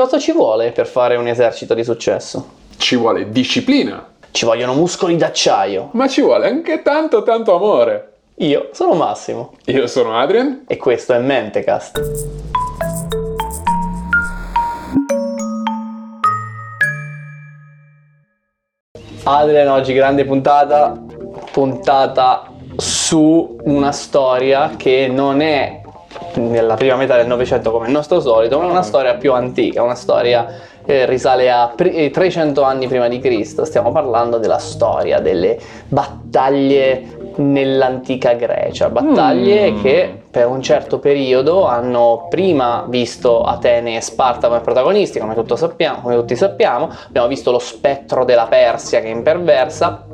Cosa 0.00 0.18
ci 0.18 0.32
vuole 0.32 0.72
per 0.72 0.86
fare 0.86 1.16
un 1.16 1.26
esercito 1.26 1.74
di 1.74 1.84
successo? 1.84 2.52
Ci 2.78 2.96
vuole 2.96 3.28
disciplina, 3.28 4.02
Ci 4.30 4.46
vogliono 4.46 4.72
muscoli 4.72 5.14
d'acciaio. 5.14 5.90
ma 5.92 6.08
ci 6.08 6.22
vuole 6.22 6.48
anche 6.48 6.80
tanto 6.80 7.22
tanto 7.22 7.54
amore. 7.54 8.12
Io 8.36 8.70
sono 8.72 8.94
Massimo 8.94 9.56
Io 9.66 9.86
sono 9.86 10.18
Adrian. 10.18 10.64
e 10.66 10.78
questo 10.78 11.12
è 11.12 11.18
Mentecast. 11.18 12.00
Adrian, 19.24 19.68
oggi 19.68 19.92
grande 19.92 20.24
puntata, 20.24 20.98
puntata 21.52 22.50
su 22.76 23.58
una 23.64 23.92
storia 23.92 24.70
che 24.78 25.08
non 25.12 25.42
è 25.42 25.79
nella 26.34 26.74
prima 26.74 26.96
metà 26.96 27.16
del 27.16 27.26
Novecento 27.26 27.70
come 27.70 27.86
il 27.86 27.92
nostro 27.92 28.20
solito, 28.20 28.58
ma 28.58 28.66
è 28.66 28.70
una 28.70 28.82
storia 28.82 29.14
più 29.14 29.32
antica, 29.32 29.82
una 29.82 29.94
storia 29.94 30.46
che 30.84 31.06
risale 31.06 31.50
a 31.50 31.70
pri- 31.74 31.92
eh, 31.92 32.10
300 32.10 32.62
anni 32.62 32.88
prima 32.88 33.06
di 33.08 33.18
Cristo. 33.20 33.64
Stiamo 33.64 33.92
parlando 33.92 34.38
della 34.38 34.58
storia 34.58 35.20
delle 35.20 35.58
battaglie 35.88 37.18
nell'antica 37.36 38.32
Grecia, 38.32 38.88
battaglie 38.88 39.70
Mm. 39.70 39.82
che 39.82 40.22
per 40.30 40.46
un 40.46 40.62
certo 40.62 40.98
periodo 40.98 41.66
hanno 41.66 42.26
prima 42.28 42.84
visto 42.88 43.42
Atene 43.42 43.96
e 43.96 44.00
Sparta 44.00 44.48
come 44.48 44.60
protagonisti, 44.60 45.18
come, 45.18 45.36
sappiamo, 45.54 46.00
come 46.00 46.14
tutti 46.16 46.36
sappiamo, 46.36 46.88
abbiamo 47.08 47.28
visto 47.28 47.50
lo 47.50 47.58
spettro 47.58 48.24
della 48.24 48.46
Persia 48.46 49.00
che 49.00 49.08
imperversa, 49.08 50.06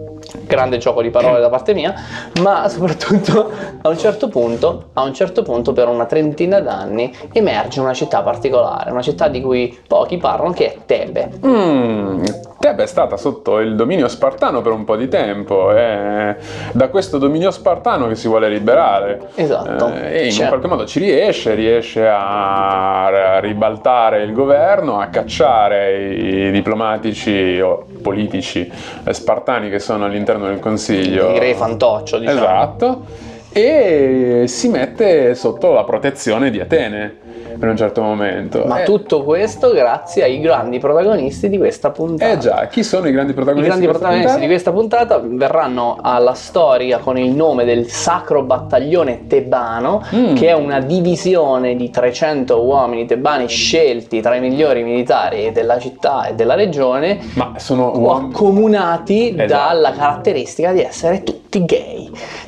grande 0.46 0.78
gioco 0.78 1.02
di 1.02 1.10
parole 1.10 1.41
da 1.41 1.48
parte 1.48 1.74
mia, 1.74 1.95
ma 2.41 2.68
soprattutto 2.68 3.50
a 3.82 3.88
un 3.88 3.98
certo 3.98 4.28
punto, 4.28 4.91
a 4.95 5.02
un 5.02 5.12
certo 5.14 5.42
punto 5.42 5.72
per 5.72 5.88
una 5.88 6.06
trentina 6.06 6.60
d'anni 6.60 7.12
emerge 7.32 7.80
una 7.80 7.95
città 7.95 8.22
particolare, 8.22 8.91
una 8.91 9.02
città 9.02 9.28
di 9.28 9.41
cui 9.41 9.78
pochi 9.86 10.16
parlano 10.16 10.52
che 10.52 10.66
è 10.72 10.77
Tebe. 10.86 11.30
Mm, 11.45 12.24
Tebe 12.59 12.82
è 12.84 12.86
stata 12.86 13.16
sotto 13.16 13.58
il 13.58 13.77
dominio 13.77 14.08
spartano 14.08 14.62
per 14.62 14.72
un 14.72 14.84
po' 14.84 14.97
di 14.97 15.08
tempo, 15.08 15.72
è 15.72 16.36
da 16.72 16.89
questo 16.89 17.19
dominio 17.19 17.50
spartano 17.50 18.08
che 18.08 18.14
si 18.14 18.28
vuole 18.28 18.48
liberare. 18.48 19.28
Esatto. 19.34 19.92
Eh, 19.92 20.19
e 20.20 20.24
in 20.27 20.33
Cioè- 20.33 20.48
qualche 20.48 20.67
modo 20.67 20.86
ci 20.86 20.98
riesce, 20.98 21.55
riesce 21.55 22.06
a 22.08 22.14
a 22.17 23.39
ribaltare 23.41 24.22
il 24.22 24.33
governo, 24.33 24.98
a 24.98 25.06
cacciare 25.06 26.12
i 26.14 26.50
diplomatici 26.50 27.61
o 27.61 27.86
politici 28.06 28.70
eh, 29.04 29.12
spartani 29.12 29.68
che 29.68 29.80
sono 29.80 30.04
all'interno 30.04 30.46
del 30.46 30.60
consiglio. 30.60 31.32
Direi 31.32 31.54
fantoccio, 31.54 32.18
diciamo. 32.18 32.38
Esatto. 32.38 33.04
E 33.52 34.44
si 34.46 34.68
mette 34.68 35.34
sotto 35.34 35.72
la 35.72 35.82
protezione 35.82 36.50
di 36.50 36.60
Atene 36.60 37.16
per 37.58 37.68
un 37.68 37.76
certo 37.76 38.02
momento. 38.02 38.64
Ma 38.66 38.80
Eh, 38.82 38.84
tutto 38.84 39.22
questo 39.24 39.72
grazie 39.72 40.22
ai 40.24 40.40
grandi 40.40 40.78
protagonisti 40.78 41.48
di 41.48 41.58
questa 41.58 41.90
puntata. 41.90 42.32
Eh 42.32 42.38
già, 42.38 42.66
chi 42.68 42.82
sono 42.82 43.08
i 43.08 43.12
grandi 43.12 43.32
I 43.32 43.34
protagonisti? 43.34 43.68
grandi 43.78 43.86
di 43.86 43.90
questa 43.92 44.08
protagonisti 44.08 44.40
di 44.40 44.46
puntata? 44.46 44.72
questa 44.72 45.06
puntata 45.16 45.36
verranno 45.36 45.98
alla 46.00 46.34
storia 46.34 46.98
con 46.98 47.18
il 47.18 47.30
nome 47.30 47.64
del 47.64 47.86
Sacro 47.88 48.42
Battaglione 48.42 49.27
Tebano, 49.27 50.02
Mm. 50.14 50.34
che 50.34 50.48
è 50.48 50.52
una 50.52 50.80
divisione 50.80 51.74
di 51.77 51.90
300 51.90 52.62
uomini 52.62 53.06
tebani 53.06 53.48
scelti 53.48 54.20
tra 54.20 54.34
i 54.36 54.40
migliori 54.40 54.82
militari 54.82 55.52
della 55.52 55.78
città 55.78 56.27
e 56.27 56.34
della 56.34 56.54
regione, 56.54 57.18
Ma 57.34 57.52
sono 57.56 57.92
uomini. 57.96 58.32
accomunati 58.32 59.28
Esatto. 59.36 59.46
dalla 59.46 59.92
caratteristica 59.92 60.72
di 60.72 60.80
essere 60.82 61.22
tutti 61.22 61.64
gay, 61.64 61.95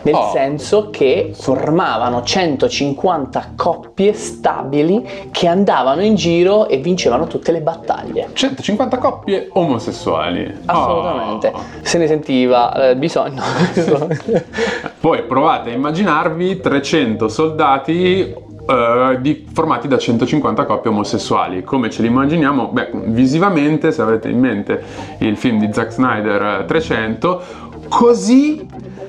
nel 0.03 0.15
Oh. 0.15 0.31
senso 0.33 0.91
che 0.91 1.33
formavano 1.35 2.23
150 2.23 3.53
coppie 3.57 4.13
stabili 4.13 5.05
che 5.31 5.47
andavano 5.47 6.03
in 6.03 6.15
giro 6.15 6.69
e 6.69 6.79
vincevano 6.79 7.27
tutte 7.27 7.53
le 7.53 7.61
battaglie. 7.61 8.29
150 8.33 8.99
coppie 8.99 9.49
omosessuali. 9.53 10.61
Assolutamente, 10.67 11.51
Oh. 11.55 11.61
se 11.83 11.99
ne 11.99 12.07
sentiva 12.07 12.91
eh, 12.91 12.97
bisogno. 12.97 13.43
Poi 15.01 15.23
provate 15.25 15.71
a 15.71 15.75
immaginarvi 15.75 16.61
300 16.61 17.29
soldati 17.29 18.35
eh, 18.69 19.19
di- 19.21 19.47
formati 19.53 19.89
da 19.89 19.97
150 19.97 20.65
coppie 20.67 20.91
omosessuali. 20.91 21.63
Come 21.65 21.89
ce 21.91 22.03
li 22.03 22.09
immaginiamo? 22.09 22.69
Beh, 22.69 22.91
visivamente, 22.93 23.93
se 23.93 24.03
avete 24.03 24.29
in 24.29 24.39
mente 24.39 24.83
il 25.19 25.37
film 25.37 25.59
di 25.59 25.73
Zack 25.73 25.93
Snyder 25.93 26.61
eh, 26.61 26.65
300, 26.67 27.43
così 27.89 28.67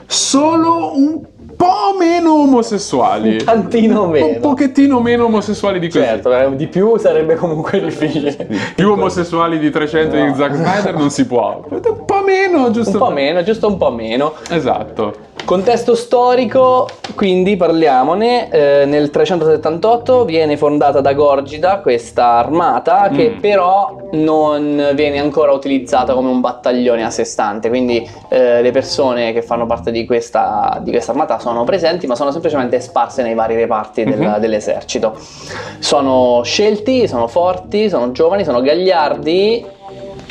solo 0.10 0.96
un 0.96 1.22
po' 1.56 1.96
meno 2.00 2.34
omosessuali. 2.34 3.32
Un 3.32 3.44
tantino 3.44 4.08
meno. 4.08 4.26
Un 4.26 4.40
pochettino 4.40 5.00
meno 5.02 5.26
omosessuali 5.26 5.80
di 5.80 5.88
così. 5.88 6.04
certo, 6.04 6.50
di 6.56 6.68
più 6.68 6.98
sarebbe 6.98 7.36
comunque 7.36 7.80
difficile. 7.80 8.48
Più 8.76 8.92
omosessuali 8.92 9.60
di 9.60 9.70
300 9.70 10.16
No. 10.16 10.26
di 10.26 10.34
Zack 10.36 10.56
Snyder 10.56 10.96
non 10.96 11.12
si 11.12 11.26
può. 11.28 11.62
Un 11.70 12.06
po' 12.06 12.24
meno, 12.26 12.72
giusto? 12.72 12.92
Un 12.92 12.98
po' 12.98 13.12
meno, 13.12 13.44
giusto 13.44 13.68
un 13.68 13.78
po' 13.78 13.92
meno. 13.92 14.34
Esatto. 14.50 15.14
Contesto 15.50 15.96
storico, 15.96 16.88
quindi 17.16 17.58
parliamone, 17.58 18.52
eh, 18.52 18.86
nel 18.86 19.10
378 19.10 20.24
viene 20.24 20.58
fondata 20.58 21.02
da 21.02 21.14
Gorgida 21.14 21.80
questa 21.80 22.34
armata 22.34 23.10
che 23.12 23.32
Mm. 23.36 23.40
però 23.40 23.98
non 24.12 24.92
viene 24.94 25.18
ancora 25.18 25.52
utilizzata 25.52 26.14
come 26.14 26.30
un 26.30 26.40
battaglione 26.40 27.04
a 27.04 27.10
sé 27.10 27.24
stante, 27.24 27.68
quindi 27.70 28.08
eh, 28.30 28.62
le 28.62 28.70
persone 28.70 29.34
che 29.34 29.42
fanno 29.42 29.66
parte 29.66 29.90
di 29.90 30.06
questa, 30.06 30.78
di 30.84 30.92
questa 30.92 31.14
armata 31.14 31.40
sono 31.40 31.64
presenti 31.64 32.06
ma 32.06 32.14
sono 32.14 32.30
semplicemente 32.30 32.80
sparse 32.80 33.24
nei 33.24 33.34
vari 33.34 33.56
reparti 33.56 34.04
del- 34.04 34.20
Mhm. 34.20 34.38
dell'esercito. 34.38 35.18
Sono 35.80 36.42
scelti, 36.44 37.08
sono 37.08 37.26
forti, 37.26 37.90
sono 37.90 38.12
giovani, 38.12 38.44
sono 38.44 38.62
gagliardi, 38.62 39.66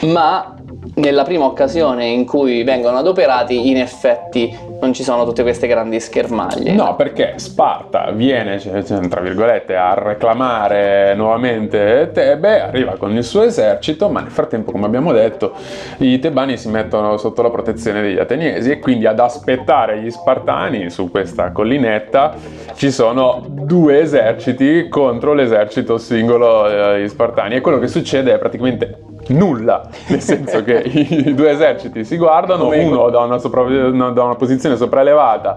ma 0.02 0.52
nella 0.94 1.24
prima 1.24 1.44
occasione 1.44 2.06
in 2.06 2.24
cui 2.24 2.62
vengono 2.62 2.98
adoperati 2.98 3.68
in 3.68 3.78
effetti 3.78 4.56
non 4.80 4.92
ci 4.92 5.02
sono 5.02 5.24
tutte 5.24 5.42
queste 5.42 5.66
grandi 5.66 5.98
schermaglie. 6.00 6.72
No, 6.72 6.94
perché 6.94 7.34
Sparta 7.36 8.10
viene, 8.10 8.58
cioè, 8.58 8.82
cioè, 8.84 9.06
tra 9.08 9.20
virgolette, 9.20 9.76
a 9.76 9.94
reclamare 9.94 11.14
nuovamente 11.14 12.10
Tebe, 12.12 12.60
arriva 12.60 12.96
con 12.96 13.14
il 13.16 13.24
suo 13.24 13.42
esercito, 13.42 14.08
ma 14.08 14.20
nel 14.20 14.30
frattempo, 14.30 14.72
come 14.72 14.86
abbiamo 14.86 15.12
detto, 15.12 15.52
i 15.98 16.18
tebani 16.18 16.56
si 16.56 16.68
mettono 16.68 17.16
sotto 17.16 17.42
la 17.42 17.50
protezione 17.50 18.02
degli 18.02 18.18
ateniesi 18.18 18.70
e 18.70 18.78
quindi 18.78 19.06
ad 19.06 19.18
aspettare 19.18 20.00
gli 20.00 20.10
spartani 20.10 20.90
su 20.90 21.10
questa 21.10 21.50
collinetta 21.50 22.34
ci 22.74 22.90
sono 22.90 23.44
due 23.46 24.00
eserciti 24.00 24.88
contro 24.88 25.34
l'esercito 25.34 25.98
singolo 25.98 26.68
eh, 26.68 26.98
degli 26.98 27.08
spartani 27.08 27.56
e 27.56 27.60
quello 27.60 27.78
che 27.78 27.88
succede 27.88 28.34
è 28.34 28.38
praticamente 28.38 29.07
nulla, 29.28 29.88
nel 30.08 30.20
senso 30.20 30.62
che 30.62 30.78
i 30.78 31.34
due 31.34 31.50
eserciti 31.50 32.04
si 32.04 32.16
guardano, 32.16 32.68
uno 32.68 33.10
da 33.10 33.20
una, 33.20 33.38
sopra- 33.38 33.64
da 33.64 34.22
una 34.22 34.34
posizione 34.34 34.76
sopraelevata 34.76 35.56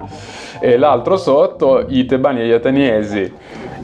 e 0.60 0.78
l'altro 0.78 1.18
sotto, 1.18 1.86
i 1.88 2.06
tebani 2.06 2.42
e 2.42 2.48
gli 2.48 2.52
ateniesi 2.52 3.34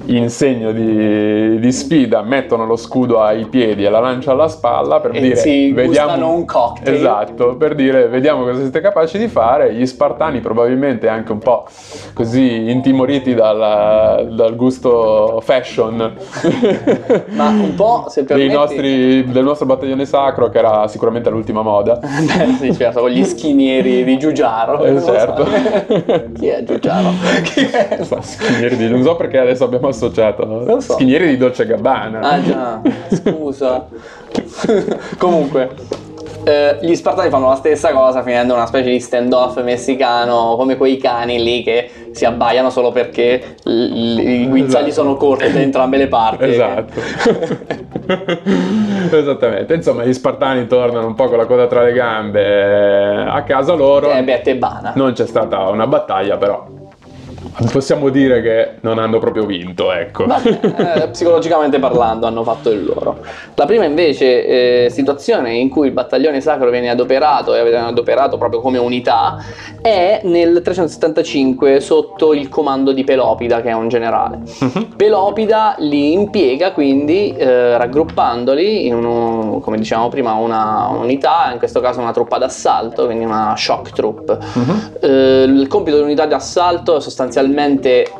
in 0.07 0.29
segno 0.29 0.71
di, 0.71 1.59
di 1.59 1.71
sfida 1.71 2.21
mettono 2.21 2.65
lo 2.65 2.75
scudo 2.75 3.21
ai 3.21 3.45
piedi 3.47 3.83
e 3.85 3.89
la 3.89 3.99
lancia 3.99 4.31
alla 4.31 4.47
spalla 4.47 4.99
per 4.99 5.15
E 5.15 5.19
dire 5.19 5.35
si 5.35 5.71
vediamo 5.71 6.33
un 6.33 6.45
cocktail. 6.45 6.95
esatto 6.95 7.55
per 7.55 7.75
dire 7.75 8.07
vediamo 8.07 8.43
cosa 8.43 8.61
siete 8.61 8.79
capaci 8.81 9.17
di 9.17 9.27
fare 9.27 9.73
gli 9.73 9.85
spartani 9.85 10.39
probabilmente 10.39 11.07
anche 11.07 11.31
un 11.31 11.39
po' 11.39 11.65
così 12.13 12.69
intimoriti 12.69 13.33
dalla- 13.33 14.25
dal 14.29 14.55
gusto 14.55 15.39
fashion 15.43 16.13
Ma 17.31 17.49
un 17.49 17.73
po', 17.75 18.05
se 18.09 18.23
permetti... 18.23 18.53
nostri, 18.53 19.25
del 19.25 19.43
nostro 19.43 19.65
battaglione 19.65 20.05
sacro 20.05 20.49
che 20.49 20.57
era 20.57 20.87
sicuramente 20.87 21.29
l'ultima 21.29 21.61
moda 21.61 21.99
Beh, 22.01 22.53
sì, 22.59 22.73
certo, 22.75 23.01
con 23.01 23.09
gli 23.09 23.23
schinieri 23.23 24.03
di 24.03 24.17
Giugiaro. 24.17 24.83
Eh, 24.83 24.91
lo 24.93 24.99
so. 24.99 25.11
certo. 25.13 25.45
Chi 26.33 26.47
è 26.47 26.63
Giugiaro? 26.63 27.09
Chi 27.43 27.61
è? 27.61 27.99
schinieri 28.21 28.77
di 28.77 28.89
non 28.89 29.03
so 29.03 29.15
perché 29.15 29.37
adesso 29.39 29.63
abbiamo 29.63 29.91
associato 29.97 30.79
so. 30.79 30.93
schinieri 30.93 31.27
di 31.27 31.37
Dolce 31.37 31.65
Gabbana 31.65 32.19
Ah 32.19 32.41
già, 32.41 32.81
scusa. 33.09 33.87
Comunque, 35.17 35.69
eh, 36.43 36.77
gli 36.81 36.95
spartani 36.95 37.29
fanno 37.29 37.49
la 37.49 37.55
stessa 37.55 37.91
cosa 37.91 38.21
finendo 38.23 38.53
una 38.53 38.65
specie 38.65 38.89
di 38.89 38.99
stand-off 38.99 39.61
messicano 39.63 40.55
come 40.55 40.77
quei 40.77 40.97
cani 40.97 41.43
lì 41.43 41.61
che 41.63 41.89
si 42.11 42.23
abbaiano 42.25 42.69
solo 42.69 42.91
perché 42.91 43.55
l- 43.63 43.69
l- 44.15 44.19
i 44.19 44.47
guizzagli 44.47 44.87
Esatto. 44.87 45.03
sono 45.03 45.15
corti 45.17 45.51
da 45.51 45.59
entrambe 45.59 45.97
le 45.97 46.07
parti. 46.07 46.45
Esatto. 46.45 46.93
Esattamente. 49.11 49.73
Insomma, 49.73 50.05
gli 50.05 50.13
spartani 50.13 50.67
tornano 50.67 51.07
un 51.07 51.15
po' 51.15 51.27
con 51.27 51.37
la 51.37 51.45
coda 51.45 51.67
tra 51.67 51.83
le 51.83 51.91
gambe 51.91 52.43
eh, 52.45 53.25
a 53.27 53.43
casa 53.43 53.73
loro. 53.73 54.11
Eh 54.11 54.23
beh, 54.23 54.41
tebana. 54.41 54.93
Non 54.95 55.13
c'è 55.13 55.25
stata 55.27 55.67
una 55.69 55.85
battaglia, 55.87 56.37
però 56.37 56.65
Possiamo 57.71 58.09
dire 58.09 58.41
che 58.43 58.73
non 58.81 58.99
hanno 58.99 59.17
proprio 59.17 59.45
vinto, 59.45 59.91
ecco. 59.91 60.25
Vabbè, 60.25 60.59
eh, 61.03 61.07
psicologicamente 61.09 61.79
parlando 61.79 62.27
hanno 62.27 62.43
fatto 62.43 62.69
il 62.69 62.85
loro. 62.85 63.17
La 63.55 63.65
prima 63.65 63.83
invece 63.83 64.85
eh, 64.85 64.89
situazione 64.91 65.55
in 65.55 65.69
cui 65.69 65.87
il 65.87 65.93
battaglione 65.93 66.39
sacro 66.39 66.69
viene 66.69 66.89
adoperato 66.89 67.55
e 67.55 67.63
viene 67.63 67.87
adoperato 67.87 68.37
proprio 68.37 68.61
come 68.61 68.77
unità 68.77 69.43
è 69.81 70.21
nel 70.23 70.61
375 70.61 71.79
sotto 71.79 72.33
il 72.33 72.47
comando 72.47 72.91
di 72.91 73.03
Pelopida 73.03 73.61
che 73.61 73.69
è 73.69 73.73
un 73.73 73.87
generale. 73.87 74.39
Mhm. 74.59 74.93
Pelopida 74.95 75.75
li 75.79 76.11
impiega 76.11 76.71
quindi 76.73 77.35
eh, 77.35 77.75
raggruppandoli 77.75 78.85
in 78.85 78.93
uno, 78.93 79.59
come 79.61 79.77
dicevamo 79.77 80.09
prima 80.09 80.33
una 80.33 80.89
unità, 80.91 81.49
in 81.51 81.57
questo 81.57 81.79
caso 81.79 82.01
una 82.01 82.11
truppa 82.11 82.37
d'assalto, 82.37 83.05
quindi 83.05 83.25
una 83.25 83.55
shock 83.57 83.93
troop. 83.93 84.37
Eh, 84.99 85.43
il 85.47 85.67
compito 85.67 85.95
dell'unità 85.95 86.27
di 86.27 86.33
assalto 86.35 86.97
è 86.97 87.01
sostanzialmente 87.47 88.11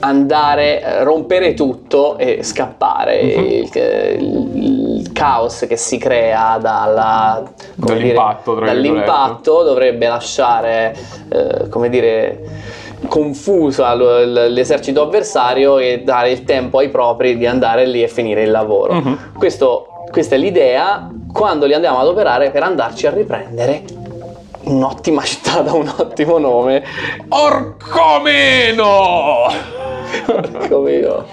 andare, 0.00 1.02
rompere 1.04 1.54
tutto 1.54 2.18
e 2.18 2.42
scappare. 2.42 3.22
Mhm. 3.22 3.44
il, 3.44 3.70
il- 3.72 4.84
caos 5.16 5.64
che 5.66 5.76
si 5.78 5.96
crea 5.96 6.58
dalla- 6.60 7.42
Dall'impatto, 7.74 8.52
dire, 8.54 8.66
dall'impatto 8.66 9.62
dovrebbe 9.62 10.08
lasciare, 10.08 10.94
eh, 11.30 11.68
come 11.70 11.88
dire, 11.88 12.42
confusa 13.08 13.94
l'esercito 13.94 15.00
avversario 15.00 15.78
e 15.78 16.02
dare 16.04 16.30
il 16.32 16.44
tempo 16.44 16.78
ai 16.78 16.90
propri 16.90 17.38
di 17.38 17.46
andare 17.46 17.86
lì 17.86 18.02
e 18.02 18.08
finire 18.08 18.42
il 18.42 18.50
lavoro. 18.50 18.92
Mhm. 18.94 19.18
Questo- 19.38 19.86
questa 20.10 20.34
è 20.34 20.38
l'idea 20.38 21.08
quando 21.32 21.64
li 21.64 21.72
andiamo 21.72 21.98
ad 21.98 22.08
operare 22.08 22.50
per 22.50 22.62
andarci 22.62 23.06
a 23.06 23.10
riprendere 23.10 23.82
un'ottima 24.66 25.22
città 25.26 25.60
da 25.60 25.72
un 25.72 25.92
ottimo 25.96 26.38
nome 26.38 26.84
Orcomeno! 27.28 28.84
Come 30.68 30.92
io 30.92 31.24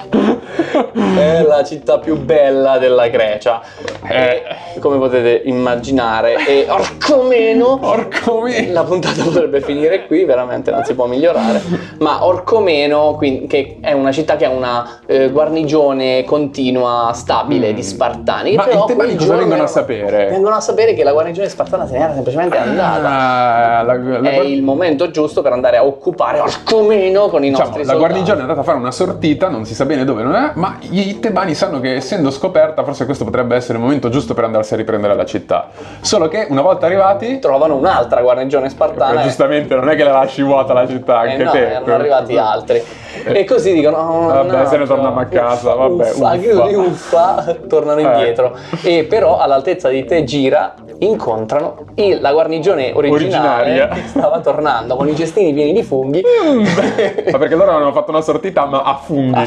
è 1.18 1.42
la 1.44 1.64
città 1.64 2.00
più 2.00 2.18
bella 2.18 2.78
della 2.78 3.08
Grecia 3.08 3.62
Eh. 4.08 4.42
come 4.80 4.98
potete 4.98 5.42
immaginare 5.46 6.36
e 6.46 6.66
Orcomeno 6.70 7.80
Orcomeno! 7.82 8.72
la 8.74 8.84
puntata 8.84 9.24
potrebbe 9.24 9.62
finire 9.62 10.06
qui, 10.08 10.26
veramente 10.26 10.72
non 10.72 10.84
si 10.84 10.94
può 10.94 11.06
migliorare. 11.06 11.62
Ma 12.00 12.26
Orcomeno, 12.26 13.14
quindi, 13.16 13.48
che 13.48 13.78
è 13.82 13.92
una 13.94 14.12
città 14.12 14.36
che 14.36 14.46
ha 14.46 14.50
una 14.50 15.00
eh, 15.06 15.30
guarnigione 15.30 16.24
continua, 16.26 17.12
stabile 17.14 17.72
Mm. 17.72 17.76
di 17.76 17.84
Spartani. 17.84 18.56
Ma 18.56 18.64
però 18.64 18.86
quel 18.86 19.16
cosa 19.16 19.36
vengono 19.36 19.64
a 19.64 19.68
sapere? 19.68 20.28
Vengono 20.30 20.56
a 20.56 20.60
sapere 20.60 20.94
che 20.94 21.04
la 21.04 21.12
guarnigione 21.14 21.48
spartana 21.50 21.86
se 21.88 21.98
n'era 21.98 22.14
semplicemente 22.14 22.58
andata. 22.58 23.08
Ah, 23.08 23.82
la, 23.84 23.94
la- 23.98 24.30
È 24.30 24.40
il 24.40 24.64
momento 24.64 25.10
giusto 25.12 25.42
per 25.42 25.52
andare 25.54 25.78
a 25.78 25.86
occupare 25.86 26.40
Orcomeno 26.40 27.28
con 27.30 27.44
i 27.44 27.50
Diciamo, 27.50 27.66
nostri 27.68 27.84
la 27.86 27.92
soldati. 27.92 28.12
guarnigione 28.14 28.40
è 28.40 28.42
andata 28.42 28.63
a 28.64 28.66
fare 28.66 28.78
una 28.78 28.92
sortita, 28.92 29.48
non 29.50 29.66
si 29.66 29.76
sa 29.76 29.86
bene 29.86 30.04
dove 30.06 30.24
non 30.24 30.34
è, 30.36 30.52
ma 30.56 30.78
i 30.90 31.20
tebani 31.20 31.54
sanno 31.54 31.80
che 31.80 31.96
essendo 31.96 32.32
scoperta, 32.32 32.84
forse 32.84 33.06
questo 33.06 33.24
potrebbe 33.26 33.56
essere 33.56 33.78
il 33.78 33.84
momento 33.84 34.10
giusto 34.10 34.34
per 34.34 34.46
andarsi 34.46 34.74
a 34.74 34.78
riprendere 34.78 35.16
la 35.16 35.26
città. 35.26 35.68
Solo 36.02 36.28
che 36.28 36.48
una 36.50 36.62
volta 36.62 36.86
arrivati, 36.88 37.40
Trovano 37.40 37.76
un'altra 37.76 38.22
guarnigione 38.22 38.70
spartana. 38.70 39.20
eh, 39.22 39.24
giustamente 39.24 39.76
non 39.76 39.90
è 39.90 39.96
che 39.96 40.04
la 40.04 40.12
lasci 40.14 40.42
vuota 40.42 40.74
la 40.74 40.88
città, 40.88 41.24
Eh 41.26 41.32
anche 41.32 41.44
no, 41.44 41.52
te. 41.52 41.70
erano 41.72 41.94
arrivati 41.94 42.38
altri. 42.38 42.82
E 43.26 43.44
così 43.46 43.74
dicono: 43.74 43.98
"Oh, 43.98 44.26
Vabbè, 44.28 44.58
no, 44.58 44.66
se 44.66 44.78
ne 44.78 44.86
torniamo 44.86 45.20
a 45.20 45.26
casa, 45.26 45.74
vabbè, 45.76 46.10
Uffa, 46.12 46.34
uffa." 46.34 46.38
così, 46.62 46.74
uffa, 46.76 47.56
tornano 47.68 48.00
Eh. 48.00 48.04
indietro. 48.04 48.56
E 48.82 49.04
però 49.04 49.38
all'altezza 49.38 49.90
di 49.90 50.04
Tegira 50.06 50.74
incontrano 51.00 51.76
il- 51.96 52.20
la 52.22 52.32
guarnigione 52.32 52.92
originaria 52.94 53.62
Originaria. 53.62 53.88
che 53.90 54.02
stava 54.08 54.40
tornando 54.40 54.96
con 54.96 55.08
i 55.08 55.16
cestini 55.16 55.54
pieni 55.54 55.74
di 55.74 55.84
funghi. 55.84 56.22
Ma 57.32 57.38
perché 57.38 57.56
loro 57.56 57.72
avevano 57.72 57.92
fatto 57.94 58.12
una 58.12 58.22
sortita 58.22 58.53
ma 58.62 58.84
a 58.84 58.96
funghi. 58.96 59.42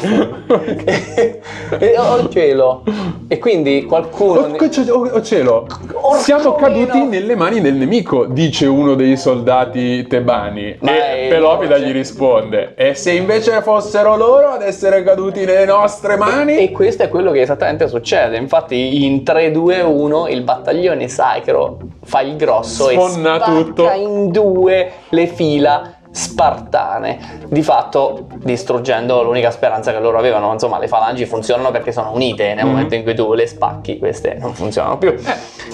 e 1.79 1.95
oh 1.99 2.29
cielo! 2.29 2.83
E 3.29 3.39
quindi 3.39 3.85
qualcuno. 3.85 4.55
Co- 4.57 4.65
oh, 4.93 5.09
oh 5.13 5.23
cielo, 5.23 5.67
Orcomeno. 5.67 6.21
siamo 6.21 6.55
caduti 6.55 7.05
nelle 7.05 7.35
mani 7.35 7.61
del 7.61 7.75
nemico, 7.75 8.27
dice 8.27 8.67
uno 8.67 8.95
dei 8.95 9.17
soldati 9.17 10.07
tebani. 10.07 10.77
Ma 10.81 11.13
e 11.13 11.29
Pelopida 11.29 11.79
gli 11.79 11.93
risponde: 11.93 12.75
E 12.77 12.95
se 12.95 13.13
invece 13.13 13.63
fossero 13.63 14.17
loro 14.17 14.49
ad 14.49 14.63
essere 14.63 15.03
caduti 15.03 15.45
nelle 15.45 15.65
nostre 15.65 16.17
mani? 16.17 16.59
E 16.59 16.71
questo 16.71 17.03
è 17.05 17.09
quello 17.09 17.31
che 17.31 17.41
esattamente 17.41 17.89
succede. 17.89 18.37
Infatti, 18.37 19.05
in 19.05 19.23
3-2-1 19.25 20.31
il 20.31 20.43
battaglione 20.43 21.09
sacro 21.09 21.79
fa 22.05 22.21
il 22.21 22.37
grosso 22.37 22.89
Sfonna 22.89 23.37
e 23.37 23.39
spacca 23.39 23.53
tutto. 23.63 23.91
in 23.91 24.31
due 24.31 24.91
le 25.09 25.27
fila 25.27 25.96
spartane, 26.17 27.19
di 27.49 27.63
fatto 27.63 28.27
distruggendo 28.37 29.23
l'unica 29.23 29.51
speranza 29.51 29.93
che 29.93 29.99
loro 30.01 30.19
avevano. 30.19 30.51
Insomma, 30.53 30.79
le 30.79 30.89
falangi 30.89 31.27
funzionano 31.27 31.71
perché 31.71 31.93
sono 31.93 32.11
unite, 32.13 32.55
nel 32.55 32.65
Mhm. 32.65 32.71
momento 32.71 32.95
in 32.95 33.03
cui 33.03 33.15
tu 33.15 33.35
le 33.35 33.47
spacchi, 33.47 33.99
queste 33.99 34.37
non 34.41 34.55
funzionano 34.55 34.97
più. 34.97 35.15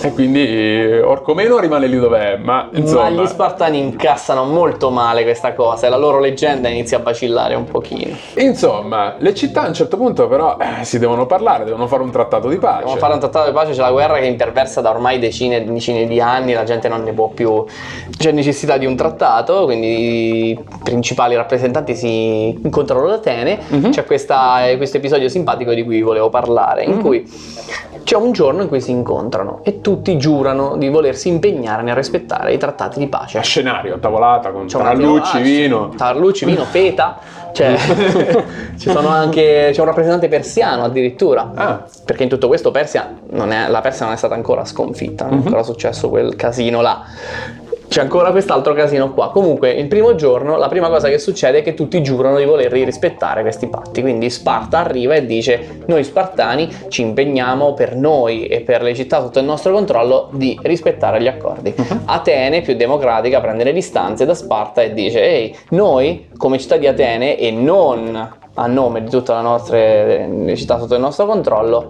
E 0.03 0.13
quindi 0.13 0.41
eh, 0.45 1.01
Orcomeno 1.01 1.59
rimane 1.59 1.87
lì 1.87 1.99
dov'è, 1.99 2.37
ma 2.37 2.69
insomma. 2.73 3.11
Ma 3.11 3.23
gli 3.23 3.27
spartani 3.27 3.79
incassano 3.79 4.45
molto 4.45 4.91
male 4.91 5.23
questa 5.23 5.53
cosa 5.55 5.87
e 5.87 5.91
la 5.91 5.97
loro 5.97 6.19
leggenda 6.19 6.69
inizia 6.69 6.99
a 6.99 7.01
vacillare 7.03 7.55
un 7.55 7.65
pochino. 7.65 8.17
Insomma, 8.37 9.15
le 9.19 9.35
città 9.35 9.63
a 9.63 9.69
un 9.69 9.75
certo 9.75 9.97
punto 9.97 10.27
però 10.27 10.57
eh, 10.59 10.85
si 10.85 10.99
devono 10.99 11.27
parlare, 11.27 11.65
devono 11.65 11.87
fare 11.87 12.03
un 12.03 12.11
trattato 12.11 12.49
di 12.49 12.57
pace. 12.57 12.79
Dobbiamo 12.81 12.99
fare 12.99 13.13
un 13.15 13.21
trattato 13.21 13.47
di 13.49 13.55
pace, 13.55 13.73
c'è 13.73 13.81
la 13.81 13.91
guerra 13.93 14.19
che 14.19 14.27
imperversa 14.27 14.81
da 14.81 14.91
ormai 14.91 15.19
decine 15.19 15.57
e 15.59 15.65
decine 15.65 16.07
di 16.07 16.21
anni, 16.21 16.53
la 16.53 16.65
gente 16.65 16.89
non 16.89 17.03
ne 17.05 17.13
può 17.13 17.29
più. 17.29 17.65
C'è 18.17 18.33
necessità 18.33 18.77
di 18.79 18.87
un 18.87 18.97
trattato, 18.97 19.65
quindi 19.65 20.32
i 20.33 20.59
principali 20.83 21.35
rappresentanti 21.35 21.95
si 21.95 22.49
incontrano 22.63 23.05
ad 23.07 23.13
Atene. 23.13 23.59
Mhm. 23.69 23.91
C'è 23.91 24.05
questa- 24.05 24.59
questo 24.77 24.97
episodio 24.97 25.29
simpatico 25.29 25.73
di 25.73 25.85
cui 25.85 26.03
volevo 26.03 26.29
parlare, 26.31 26.85
in 26.85 26.93
Mhm. 26.95 27.01
cui 27.01 27.31
c'è 28.05 28.17
un 28.17 28.33
giorno 28.33 28.63
in 28.63 28.69
cui 28.69 28.81
si 28.81 28.91
incontrano 28.91 29.61
e 29.63 29.81
tutti 29.81 30.17
giurano 30.19 30.77
di 30.77 30.89
volersi 30.89 31.29
impegnare 31.29 31.83
nel 31.83 31.95
rispettare 31.95 32.53
i 32.53 32.59
trattati 32.59 32.99
di 32.99 33.07
pace. 33.07 33.39
A 33.39 33.43
scenario, 33.43 33.99
tavolata 33.99 34.51
con 34.51 34.67
C'è 34.67 34.79
ah, 34.81 34.95
vino. 35.39 35.89
Tarallucci, 35.97 36.45
vino, 36.45 36.65
feta. 36.65 37.19
Cioè, 37.53 37.77
ci 38.79 38.91
sono 38.91 39.09
anche, 39.09 39.69
c'è 39.73 39.79
un 39.81 39.85
rappresentante 39.87 40.29
persiano 40.29 40.85
addirittura. 40.85 41.51
Ah. 41.55 41.85
Perché 42.05 42.23
in 42.23 42.29
tutto 42.31 42.49
questo 42.49 42.71
Persia 42.71 43.15
non 43.31 43.53
è- 43.53 43.69
la 43.69 43.81
Persia 43.83 44.07
non 44.07 44.15
è 44.15 44.17
stata 44.17 44.35
ancora 44.35 44.65
sconfitta, 44.65 45.25
non 45.25 45.35
è 45.35 45.37
Mhm. 45.37 45.43
ancora 45.47 45.63
successo 45.63 46.09
quel 46.09 46.35
casino 46.35 46.81
là. 46.81 47.03
C'è 47.93 48.01
ancora 48.01 48.31
quest'altro 48.31 48.73
casino 48.73 49.13
qua. 49.13 49.31
Comunque, 49.31 49.71
il 49.71 49.87
primo 49.87 50.15
giorno, 50.15 50.57
la 50.57 50.69
prima 50.69 50.89
cosa 50.89 51.11
che 51.11 51.19
succede 51.19 51.59
è 51.59 51.63
che 51.63 51.75
tutti 51.75 52.03
giurano 52.03 52.39
di 52.39 52.47
voler 52.47 52.73
rispettare 52.73 53.43
questi 53.43 53.67
patti. 53.67 54.01
Quindi 54.01 54.31
Sparta 54.31 54.79
arriva 54.79 55.13
e 55.13 55.27
dice: 55.27 55.83
Noi 55.85 56.03
Spartani 56.03 56.75
ci 56.89 57.03
impegniamo 57.03 57.75
per 57.75 57.95
noi 57.95 58.47
e 58.47 58.63
per 58.63 58.81
le 58.81 58.95
città 58.95 59.21
sotto 59.21 59.41
il 59.41 59.45
nostro 59.45 59.75
controllo 59.75 60.31
di 60.33 60.59
rispettare 60.63 61.21
gli 61.21 61.29
accordi. 61.29 61.75
Mhm. 61.77 62.05
Atene, 62.07 62.63
più 62.63 62.77
democratica, 62.77 63.43
prende 63.43 63.63
le 63.63 63.75
distanze 63.75 64.25
da 64.25 64.33
Sparta 64.33 64.81
e 64.81 64.95
dice: 64.95 65.23
Ehi, 65.23 65.55
noi, 65.73 66.31
come 66.39 66.59
città 66.59 66.79
di 66.79 66.87
Atene 66.87 67.37
e 67.37 67.51
non 67.51 68.41
a 68.55 68.67
nome 68.67 69.03
di 69.03 69.11
tutte 69.11 69.33
le 69.33 69.41
nostre 69.41 70.29
le 70.29 70.57
città 70.57 70.79
sotto 70.79 70.95
il 70.95 71.01
nostro 71.01 71.27
controllo, 71.27 71.89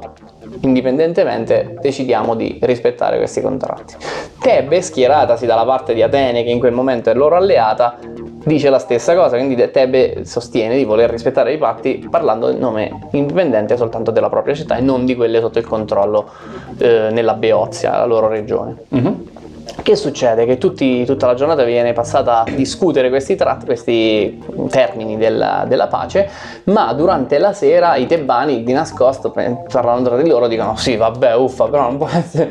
indipendentemente 0.61 1.76
decidiamo 1.81 2.35
di 2.35 2.59
rispettare 2.62 3.17
questi 3.17 3.41
contratti. 3.41 3.96
Tebe, 4.41 4.81
schieratasi 4.82 5.46
dalla 5.46 5.65
parte 5.65 5.94
di 5.94 6.03
Atene, 6.03 6.43
che 6.43 6.51
in 6.51 6.58
quel 6.58 6.72
momento 6.72 7.10
è 7.10 7.15
loro 7.15 7.37
alleata, 7.37 7.96
dice 8.44 8.70
la 8.70 8.79
stessa 8.79 9.15
cosa, 9.15 9.37
quindi 9.37 9.56
Tebe 9.70 10.25
sostiene 10.25 10.77
di 10.77 10.84
voler 10.84 11.10
rispettare 11.10 11.53
i 11.53 11.58
patti 11.58 12.06
parlando 12.10 12.51
in 12.51 12.58
nome 12.58 13.08
indipendente 13.13 13.77
soltanto 13.77 14.10
della 14.10 14.29
propria 14.29 14.55
città 14.55 14.77
e 14.77 14.81
non 14.81 15.05
di 15.05 15.15
quelle 15.15 15.41
sotto 15.41 15.58
il 15.58 15.67
controllo 15.67 16.31
eh, 16.79 17.08
nella 17.10 17.34
Beozia, 17.34 17.98
la 17.98 18.05
loro 18.05 18.29
regione. 18.29 18.77
Mhm. 18.89 19.31
Che 19.81 19.96
succede? 19.96 20.44
Che 20.44 20.58
tutti- 20.58 21.05
tutta 21.05 21.26
la 21.26 21.34
giornata 21.34 21.64
viene 21.64 21.93
passata 21.93 22.41
a 22.41 22.44
discutere 22.50 23.08
questi, 23.08 23.36
tratti, 23.36 23.64
questi 23.64 24.43
termini 24.69 25.17
della, 25.17 25.64
della 25.67 25.86
pace, 25.86 26.29
ma 26.64 26.93
durante 26.93 27.38
la 27.38 27.52
sera 27.52 27.96
i 27.96 28.06
tebani 28.06 28.62
di 28.62 28.72
nascosto, 28.72 29.31
parlando 29.31 30.10
tra 30.10 30.22
di 30.22 30.29
loro, 30.29 30.46
dicono 30.46 30.76
sì 30.76 30.96
vabbè 30.96 31.34
uffa, 31.34 31.67
però 31.69 31.84
non 31.84 31.96
può 31.96 32.08
essere... 32.12 32.50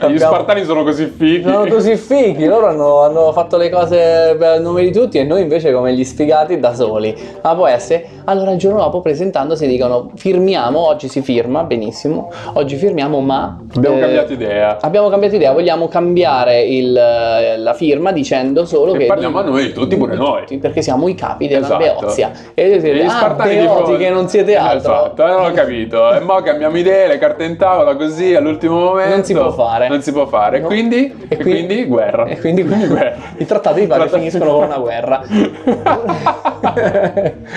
Gli 0.08 0.18
spartani 0.18 0.64
sono 0.64 0.82
così 0.82 1.06
fighi. 1.06 1.42
sono 1.42 1.66
così 1.66 1.96
fighi, 1.96 2.46
loro 2.46 2.66
hanno, 2.66 3.02
hanno 3.02 3.32
fatto 3.32 3.56
le 3.56 3.68
cose 3.68 4.34
per 4.38 4.60
nome 4.60 4.82
di 4.82 4.92
tutti 4.92 5.18
e 5.18 5.24
noi 5.24 5.42
invece 5.42 5.72
come 5.72 5.94
gli 5.94 6.04
sfigati 6.04 6.58
da 6.58 6.74
soli. 6.74 7.14
Ma 7.42 7.54
può 7.54 7.66
essere? 7.66 8.06
Allora 8.24 8.50
il 8.52 8.58
giorno 8.58 8.78
dopo 8.78 9.00
presentandosi 9.00 9.66
dicono 9.66 10.10
firmiamo, 10.16 10.78
oggi 10.78 11.08
si 11.08 11.20
firma, 11.20 11.64
benissimo, 11.64 12.30
oggi 12.54 12.76
firmiamo 12.76 13.20
ma... 13.20 13.58
Abbiamo 13.74 13.96
eh, 13.96 14.00
cambiato 14.00 14.32
idea. 14.32 14.78
Abbiamo 14.80 15.08
cambiato 15.08 15.36
idea, 15.36 15.52
vogliamo 15.52 15.86
cambiare 15.86 16.29
cambiare 16.30 16.62
il- 16.62 17.54
la 17.58 17.74
firma 17.74 18.12
dicendo 18.12 18.64
solo 18.64 18.94
E 18.94 18.98
che 18.98 19.06
parliamo 19.06 19.38
a 19.38 19.42
noi 19.42 19.72
tutti, 19.72 19.96
pure 19.96 20.14
noi. 20.14 20.40
tutti, 20.40 20.58
perché 20.58 20.82
siamo 20.82 21.08
i 21.08 21.14
capi 21.14 21.48
della 21.48 21.66
Esatto. 21.66 21.78
Beozia 22.00 22.30
e 22.54 22.78
gli 22.78 23.00
ah, 23.00 23.08
spartani 23.10 23.56
di 23.58 23.64
Beoti 23.66 23.96
che 23.96 24.10
non 24.10 24.28
siete 24.28 24.56
altro 24.56 24.92
Esatto, 24.92 25.26
non 25.26 25.44
ho 25.46 25.50
capito. 25.52 26.12
E 26.12 26.20
mo 26.20 26.40
cambiamo 26.42 26.76
idee, 26.78 27.08
le 27.08 27.18
carte 27.18 27.44
in 27.44 27.56
tavola 27.56 27.96
così 27.96 28.34
all'ultimo 28.34 28.78
momento. 28.78 29.14
Non 29.16 29.24
si 29.24 29.34
può 29.34 29.50
fare. 29.50 29.88
Non 29.88 30.02
si 30.02 30.12
può 30.12 30.26
fare. 30.26 30.56
E 30.58 30.60
No. 30.60 30.66
quindi? 30.66 30.96
E 31.06 31.26
E 31.28 31.36
quindi- 31.36 31.64
quindi 31.66 31.84
guerra. 31.86 32.24
e 32.26 32.38
quindi, 32.38 32.62
guerra. 32.62 33.14
i 33.36 33.46
trattati 33.46 33.80
di 33.80 33.86
pace 33.86 34.08
finiscono 34.08 34.52
con 34.52 34.64
una 34.64 34.78
guerra 34.78 35.22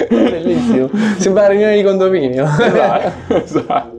bellissimo 0.10 0.90
sembra 1.18 1.44
una 1.44 1.52
riunione 1.52 1.76
di 1.76 1.84
condominio 1.84 2.46
Esatto, 2.46 3.36
esatto. 3.36 3.92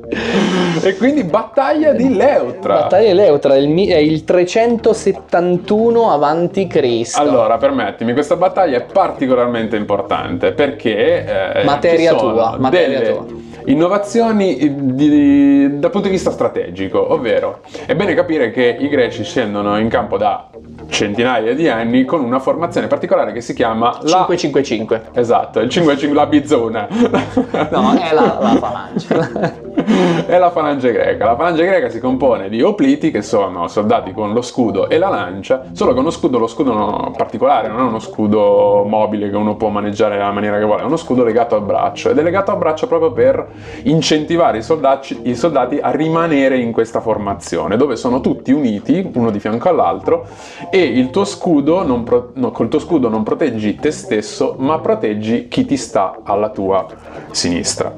E 0.83 0.97
quindi 0.97 1.25
battaglia 1.25 1.93
di 1.93 2.15
Leutra. 2.15 2.81
battaglia 2.81 3.09
di 3.09 3.15
Leutra 3.15 3.57
il 3.57 3.89
è 3.89 3.97
il 3.97 4.25
371 4.25 6.11
avanti 6.11 6.67
Cristo 6.67 7.21
Allora, 7.21 7.57
permettimi, 7.57 8.13
questa 8.13 8.37
battaglia 8.37 8.79
è 8.79 8.83
particolarmente 8.83 9.77
importante 9.77 10.53
perché 10.53 11.55
eh, 11.55 11.65
Materia 11.65 12.15
tua, 12.15 12.57
materia 12.59 12.99
delle 12.99 13.13
tua. 13.13 13.27
Innovazioni 13.67 14.57
di- 14.57 14.95
di- 15.09 15.79
dal 15.79 15.91
punto 15.91 16.09
di 16.09 16.15
vista 16.15 16.31
strategico, 16.31 17.13
ovvero 17.13 17.61
è 17.87 17.95
bene 17.95 18.15
capire 18.15 18.51
che 18.51 18.77
i 18.79 18.89
greci 18.89 19.25
scendono 19.25 19.79
in 19.79 19.89
campo 19.89 20.17
da 20.17 20.49
centinaia 20.89 21.55
di 21.55 21.69
anni 21.69 22.05
con 22.05 22.23
una 22.23 22.39
formazione 22.39 22.87
particolare 22.87 23.33
che 23.33 23.41
si 23.41 23.55
chiama 23.55 23.99
la 24.03 24.27
555 24.29 25.03
Esatto, 25.15 25.61
il 25.61 25.69
5 25.71 26.13
la 26.13 26.27
bizzona. 26.27 26.89
no 26.91 27.99
è 27.99 28.13
la, 28.13 28.39
la 28.41 28.57
falange 28.59 29.63
è 30.27 30.39
la 30.39 30.51
falange 30.51 30.93
greca. 30.93 31.25
La 31.25 31.37
falange 31.37 31.65
greca 31.65 31.89
si 31.89 32.01
compone 32.01 32.49
di 32.49 32.63
opliti, 32.63 33.11
che 33.11 33.23
sono 33.23 33.69
soldati 33.69 34.13
con 34.13 34.33
lo 34.33 34.43
scudo 34.43 34.89
e 34.89 34.99
la 34.99 35.09
lancia, 35.09 35.65
solo 35.73 35.93
che 35.93 35.99
uno 36.01 36.11
scudo, 36.11 36.39
lo 36.39 36.47
scudo 36.47 36.73
no- 36.73 37.13
particolare, 37.17 37.69
non 37.69 37.81
è 37.81 37.83
uno 37.83 37.99
scudo 37.99 38.85
mobile 38.87 39.31
che 39.31 39.37
uno 39.37 39.57
può 39.57 39.69
maneggiare 39.69 40.17
nella 40.17 40.33
maniera 40.33 40.59
che 40.59 40.65
vuole, 40.65 40.83
è 40.83 40.85
uno 40.85 40.97
scudo 40.97 41.25
legato 41.25 41.55
al 41.55 41.63
braccio 41.63 42.11
ed 42.11 42.19
è 42.19 42.23
legato 42.23 42.51
al 42.51 42.59
braccio 42.59 42.87
proprio 42.87 43.13
per 43.13 43.47
incentivare 43.85 44.59
i 44.59 44.63
soldati, 44.63 45.21
i 45.25 45.35
soldati 45.35 45.79
a 45.81 45.91
rimanere 45.91 46.59
in 46.59 46.73
questa 46.73 47.01
formazione, 47.01 47.77
dove 47.77 47.97
sono 47.97 48.21
tutti 48.21 48.53
uniti, 48.53 49.11
uno 49.15 49.31
di 49.31 49.41
fianco 49.41 49.69
all'altro, 49.69 50.27
e 50.71 50.83
il 50.83 51.11
tuo 51.11 51.25
scudo 51.25 51.85
non 51.85 52.05
pro- 52.05 52.31
no, 52.35 52.51
col 52.51 52.69
tuo 52.69 52.79
scudo 52.79 53.09
non 53.09 53.23
proteggi 53.23 53.77
te 53.77 53.91
stesso, 53.91 54.57
ma 54.59 54.79
proteggi 54.79 55.49
chi 55.49 55.65
ti 55.65 55.77
sta 55.77 56.19
alla 56.23 56.51
tua 56.51 56.87
sinistra. 57.31 57.93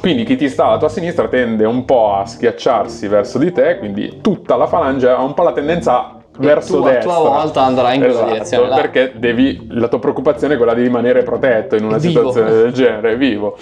Quindi 0.00 0.24
chi 0.24 0.36
ti 0.36 0.48
sta 0.48 0.66
alla 0.66 0.78
tua 0.78 0.88
sinistra 0.88 1.28
tende 1.28 1.66
un 1.66 1.84
po' 1.84 2.14
a 2.14 2.24
schiacciarsi 2.24 3.06
verso 3.06 3.38
di 3.38 3.52
te, 3.52 3.78
quindi 3.78 4.20
tutta 4.20 4.56
la 4.56 4.66
falange 4.66 5.08
ha 5.08 5.20
un 5.20 5.34
po' 5.34 5.42
la 5.42 5.52
tendenza 5.52 6.19
verso 6.46 6.76
tu 6.78 6.84
a 6.86 6.90
destra. 6.90 7.14
tua 7.14 7.28
volta 7.28 7.62
andrai 7.62 7.94
in 7.96 8.00
quella 8.00 8.14
Esatto, 8.16 8.32
direzione 8.32 8.68
là. 8.68 8.76
perché 8.76 9.12
devi, 9.16 9.66
la 9.70 9.88
tua 9.88 9.98
preoccupazione 9.98 10.54
è 10.54 10.56
quella 10.56 10.74
di 10.74 10.82
rimanere 10.82 11.22
protetto 11.22 11.76
in 11.76 11.84
una 11.84 11.98
Vivo. 11.98 12.32
situazione 12.32 12.50
del 12.62 12.72
genere, 12.72 13.16
vivo. 13.16 13.56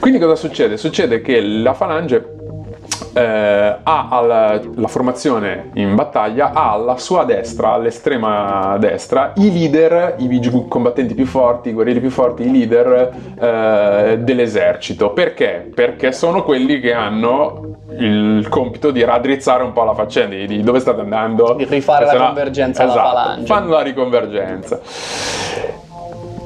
Quindi 0.00 0.18
cosa 0.18 0.34
succede? 0.34 0.76
Succede 0.76 1.20
che 1.20 1.40
la 1.40 1.74
falange 1.74 2.36
eh, 3.12 3.76
ha 3.82 4.08
alla- 4.10 4.60
la 4.74 4.88
formazione 4.88 5.70
in 5.74 5.94
battaglia 5.94 6.52
ha 6.52 6.72
alla 6.72 6.96
sua 6.96 7.24
destra, 7.24 7.72
all'estrema 7.72 8.76
destra, 8.78 9.32
i 9.36 9.52
leader, 9.52 10.14
i 10.18 10.66
combattenti 10.68 11.14
più 11.14 11.26
forti, 11.26 11.70
i 11.70 11.72
guerrieri 11.72 12.00
più 12.00 12.10
forti, 12.10 12.42
i 12.46 12.50
leader 12.50 13.10
eh, 13.38 14.18
dell'esercito. 14.18 15.10
Perché? 15.10 15.70
Perché 15.74 16.12
sono 16.12 16.42
quelli 16.42 16.80
che 16.80 16.92
hanno 16.92 17.76
il 17.98 18.46
compito 18.48 18.90
di 18.90 19.02
raddrizzare 19.04 19.62
un 19.62 19.72
po' 19.72 19.84
la 19.84 19.94
faccenda, 19.94 20.36
di, 20.46 20.62
dove 20.62 20.78
state 20.80 21.00
andando. 21.00 21.54
Di 21.54 21.64
rifare 21.64 22.04
la 22.06 22.12
no- 22.12 22.24
convergenza 22.26 22.82
alla 22.82 22.92
esatto, 22.92 23.08
falange. 23.08 23.46
Fanno 23.46 23.70
la 23.70 23.82
riconvergenza. 23.82 24.80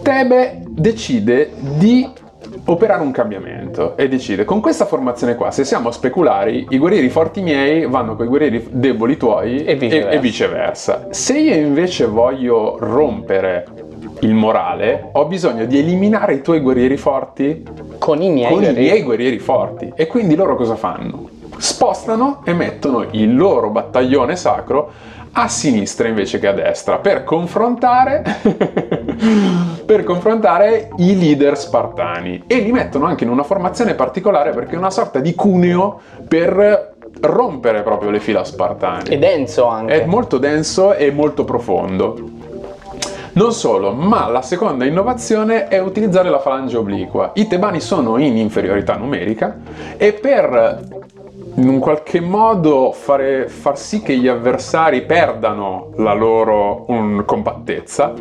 Tebe 0.03 0.63
decide 0.69 1.51
di 1.59 2.09
operare 2.65 3.03
un 3.03 3.11
cambiamento 3.11 3.97
e 3.97 4.09
decide 4.09 4.45
con 4.45 4.61
questa 4.61 4.85
formazione 4.87 5.35
qua 5.35 5.51
se 5.51 5.65
siamo 5.65 5.91
speculari 5.91 6.67
i 6.71 6.79
guerrieri 6.79 7.09
forti 7.09 7.43
miei 7.43 7.87
vanno 7.87 8.15
con 8.15 8.27
i 8.27 8.29
guerrieri 8.29 8.69
deboli 8.71 9.17
tuoi 9.17 9.65
E 9.65 9.75
viceversa. 9.75 10.11
e 10.11 10.19
viceversa. 10.21 11.07
se 11.11 11.39
io 11.39 11.55
invece 11.55 12.07
voglio 12.07 12.77
rompere 12.79 13.65
il 14.21 14.35
morale 14.35 15.09
ho 15.13 15.25
bisogno 15.27 15.65
di 15.65 15.79
eliminare 15.81 16.35
i 16.35 16.43
tuoi 16.43 16.61
guerrieri 16.61 16.97
forti 16.97 17.65
con 17.99 18.23
i 18.23 18.31
miei 18.31 18.49
con 18.53 18.59
i 18.63 18.65
guerrieri. 18.67 18.81
miei 18.91 19.03
guerrieri 19.03 19.39
forti. 19.41 19.93
E 19.97 20.07
quindi 20.07 20.37
loro 20.37 20.55
cosa 20.55 20.77
fanno? 20.77 21.29
Spostano 21.57 22.43
e 22.45 22.53
mettono 22.53 23.05
il 23.11 23.35
loro 23.37 23.71
battaglione 23.71 24.37
sacro 24.37 24.91
a 25.33 25.49
sinistra 25.49 26.07
invece 26.09 26.39
che 26.39 26.47
a 26.47 26.53
destra 26.53 26.99
per 26.99 27.25
confrontare 27.25 28.23
per 29.85 30.05
confrontare 30.05 30.91
i 30.97 31.19
leader 31.19 31.57
spartani 31.57 32.45
e 32.47 32.59
li 32.59 32.73
mettono 32.73 33.07
anche 33.07 33.25
in 33.25 33.31
una 33.31 33.45
formazione 33.45 33.95
particolare 33.95 34.51
perché 34.51 34.75
è 34.75 34.79
una 34.79 34.91
sorta 34.91 35.21
di 35.21 35.35
cuneo 35.35 36.01
per 36.27 36.95
rompere 37.21 37.83
proprio 37.83 38.11
le 38.11 38.21
fila 38.21 38.43
spartane. 38.43 39.05
e 39.09 39.19
denso 39.19 39.67
anche 39.67 40.03
È 40.03 40.07
molto 40.07 40.39
denso 40.39 40.95
e 40.95 41.11
molto 41.11 41.45
profondo. 41.45 42.41
Non 43.35 43.53
solo, 43.53 43.93
ma 43.93 44.29
la 44.29 44.43
seconda 44.43 44.85
innovazione 44.85 45.69
è 45.69 45.79
utilizzare 45.79 46.29
la 46.29 46.39
falange 46.39 46.77
obliqua. 46.77 47.31
I 47.35 47.47
tebani 47.47 47.81
sono 47.81 48.19
in 48.19 48.37
inferiorità 48.37 48.97
numerica 48.97 49.57
e 49.97 50.13
per 50.13 51.01
in 51.55 51.69
un 51.69 51.79
qualche 51.79 52.21
modo 52.21 52.93
fare, 52.93 53.49
far 53.49 53.79
sì 53.79 54.03
che 54.03 54.17
gli 54.17 54.29
avversari 54.29 55.03
perdano 55.03 55.91
la 55.97 56.13
loro 56.13 56.85
um, 56.89 57.25
compattezza, 57.25 58.13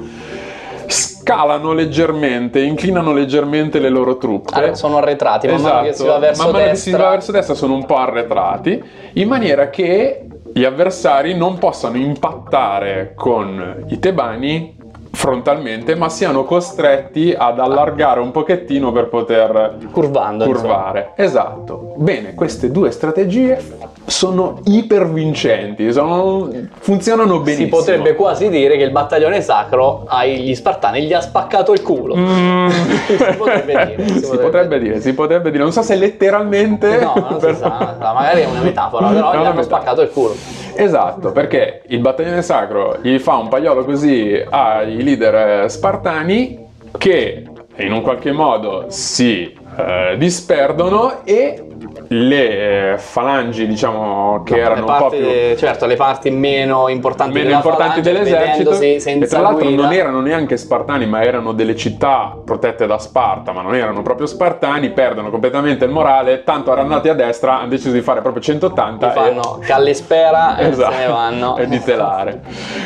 scalano 0.91 1.73
leggermente, 1.73 2.61
inclinano 2.61 3.13
leggermente 3.13 3.79
le 3.79 3.89
loro 3.89 4.17
truppe. 4.17 4.53
Ah, 4.53 4.75
sono 4.75 4.97
arretrati 4.97 5.47
man 5.47 5.61
mano 5.61 5.83
che 5.83 5.93
si 5.93 6.05
va 6.05 6.19
verso 6.19 6.43
man 6.43 6.51
mano 6.51 6.63
che 6.63 6.71
destra 6.71 6.91
si 6.91 7.03
va 7.03 7.09
verso 7.09 7.31
destra 7.31 7.55
sono 7.55 7.73
un 7.73 7.85
po' 7.85 7.97
arretrati, 7.97 8.83
in 9.13 9.27
maniera 9.27 9.69
che 9.69 10.25
gli 10.53 10.65
avversari 10.65 11.35
non 11.35 11.57
possano 11.57 11.97
impattare 11.97 13.13
con 13.15 13.85
i 13.87 13.99
tebani 13.99 14.77
frontalmente, 15.13 15.95
ma 15.95 16.09
siano 16.09 16.45
costretti 16.45 17.35
ad 17.37 17.59
allargare 17.59 18.19
un 18.21 18.31
pochettino 18.31 18.91
per 18.91 19.07
poter 19.09 19.77
curvando 19.91 20.45
insomma. 20.45 20.67
curvare. 20.69 21.11
Esatto. 21.15 21.93
Bene, 21.97 22.33
queste 22.33 22.71
due 22.71 22.91
strategie 22.91 23.61
sono 24.05 24.59
ipervincenti, 24.65 25.91
sono- 25.91 26.49
funzionano 26.79 27.35
si 27.37 27.41
benissimo. 27.43 27.77
potrebbe 27.77 28.15
quasi 28.15 28.49
dire 28.49 28.77
che 28.77 28.83
il 28.83 28.91
battaglione 28.91 29.41
sacro 29.41 30.03
agli 30.07 30.55
spartani 30.55 31.03
gli 31.03 31.13
ha 31.13 31.21
spaccato 31.21 31.71
il 31.73 31.81
culo 31.81 32.15
Mm. 32.15 32.69
Si 33.07 33.35
potrebbe 33.37 33.85
dire, 33.95 34.07
si 34.07 34.13
si 34.19 34.21
potrebbe 34.21 34.41
potrebbe 34.41 34.79
dire, 34.79 35.01
si 35.01 35.13
potrebbe 35.13 35.51
dire, 35.51 35.63
non 35.63 35.71
so 35.71 35.81
se 35.81 35.95
letteralmente. 35.95 36.99
no 36.99 37.13
non 37.15 37.33
si 37.39 37.45
però- 37.45 37.57
sa 37.57 37.95
magari 38.13 38.41
è 38.41 38.45
una 38.45 38.61
metafora 38.61 39.07
però 39.07 39.31
È 39.31 39.35
gli 39.35 39.39
hanno 39.39 39.53
metafora. 39.53 39.63
spaccato 39.63 40.01
il 40.01 40.09
culo 40.09 40.35
Esatto, 40.75 41.31
perché 41.31 41.83
il 41.87 41.99
battaglione 41.99 42.41
sacro 42.41 42.97
gli 43.01 43.17
fa 43.19 43.35
un 43.35 43.49
pagliolo 43.49 43.83
così 43.83 44.43
ai 44.49 45.01
leader 45.03 45.63
eh, 45.63 45.69
spartani 45.69 46.65
che 46.97 47.45
in 47.77 47.93
un 47.93 48.01
qualche 48.01 48.31
modo 48.31 48.85
si 48.89 49.53
eh, 49.77 50.15
disperdono 50.17 51.21
e 51.23 51.65
le 52.07 52.91
eh, 52.93 52.97
falangi, 52.97 53.65
diciamo, 53.67 54.43
che 54.43 54.55
No, 54.55 54.61
erano 54.61 54.75
le 54.75 54.81
un 54.81 54.85
po' 54.85 54.93
parti, 55.09 55.17
più 55.17 55.55
certo 55.57 55.85
le 55.85 55.95
parti 55.95 56.29
meno 56.29 56.89
importanti 56.89 57.31
meno 57.33 57.45
della 57.45 57.57
importanti 57.57 58.01
falange, 58.01 58.11
dell'esercito. 58.11 58.69
vedendosi 58.71 58.95
e 58.95 58.99
senza 58.99 59.27
tra 59.27 59.41
l'altro 59.41 59.65
guida, 59.67 59.81
non 59.83 59.93
erano 59.93 60.21
neanche 60.21 60.57
spartani 60.57 61.05
ma 61.05 61.23
erano 61.23 61.53
delle 61.53 61.75
città 61.75 62.37
protette 62.43 62.85
da 62.85 62.97
Sparta 62.99 63.53
ma 63.53 63.61
non 63.61 63.75
erano 63.75 64.01
proprio 64.01 64.27
spartani 64.27 64.91
perdono 64.91 65.29
completamente 65.29 65.85
il 65.85 65.91
morale 65.91 66.43
tanto 66.43 66.71
erano 66.71 66.87
andati 66.89 67.07
a 67.07 67.13
destra 67.13 67.59
hanno 67.59 67.69
deciso 67.69 67.91
di 67.93 68.01
fare 68.01 68.21
proprio 68.21 68.41
180 68.43 69.07
Ti 69.07 69.13
fanno 69.17 69.59
callespera 69.61 70.57
e 70.57 70.67
Esatto, 70.67 70.91
se 70.91 70.97
ne 70.99 71.07
vanno. 71.07 71.57
e 71.57 71.67
di 71.67 71.79
telare. 71.81 72.41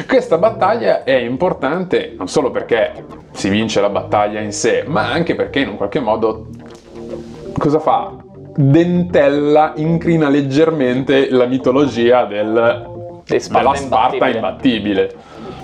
Questa 0.08 0.38
battaglia 0.38 1.04
è 1.04 1.16
importante 1.16 2.14
non 2.16 2.28
solo 2.28 2.52
perché 2.52 2.92
si 3.32 3.50
vince 3.50 3.82
la 3.82 3.90
battaglia 3.90 4.40
in 4.40 4.52
sé, 4.54 4.84
ma 4.86 5.12
anche 5.12 5.34
perché 5.36 5.60
in 5.60 5.70
un 5.70 5.78
qualche 5.78 6.00
modo 6.00 6.46
cosa 7.58 7.80
fa? 7.80 8.12
Dentella 8.58 9.74
incrina 9.76 10.30
leggermente 10.30 11.30
la 11.30 11.46
mitologia 11.46 12.26
del, 12.26 13.24
della 13.26 13.40
Sparta 13.40 13.80
imbattibile. 13.82 14.32
imbattibile. 14.36 15.16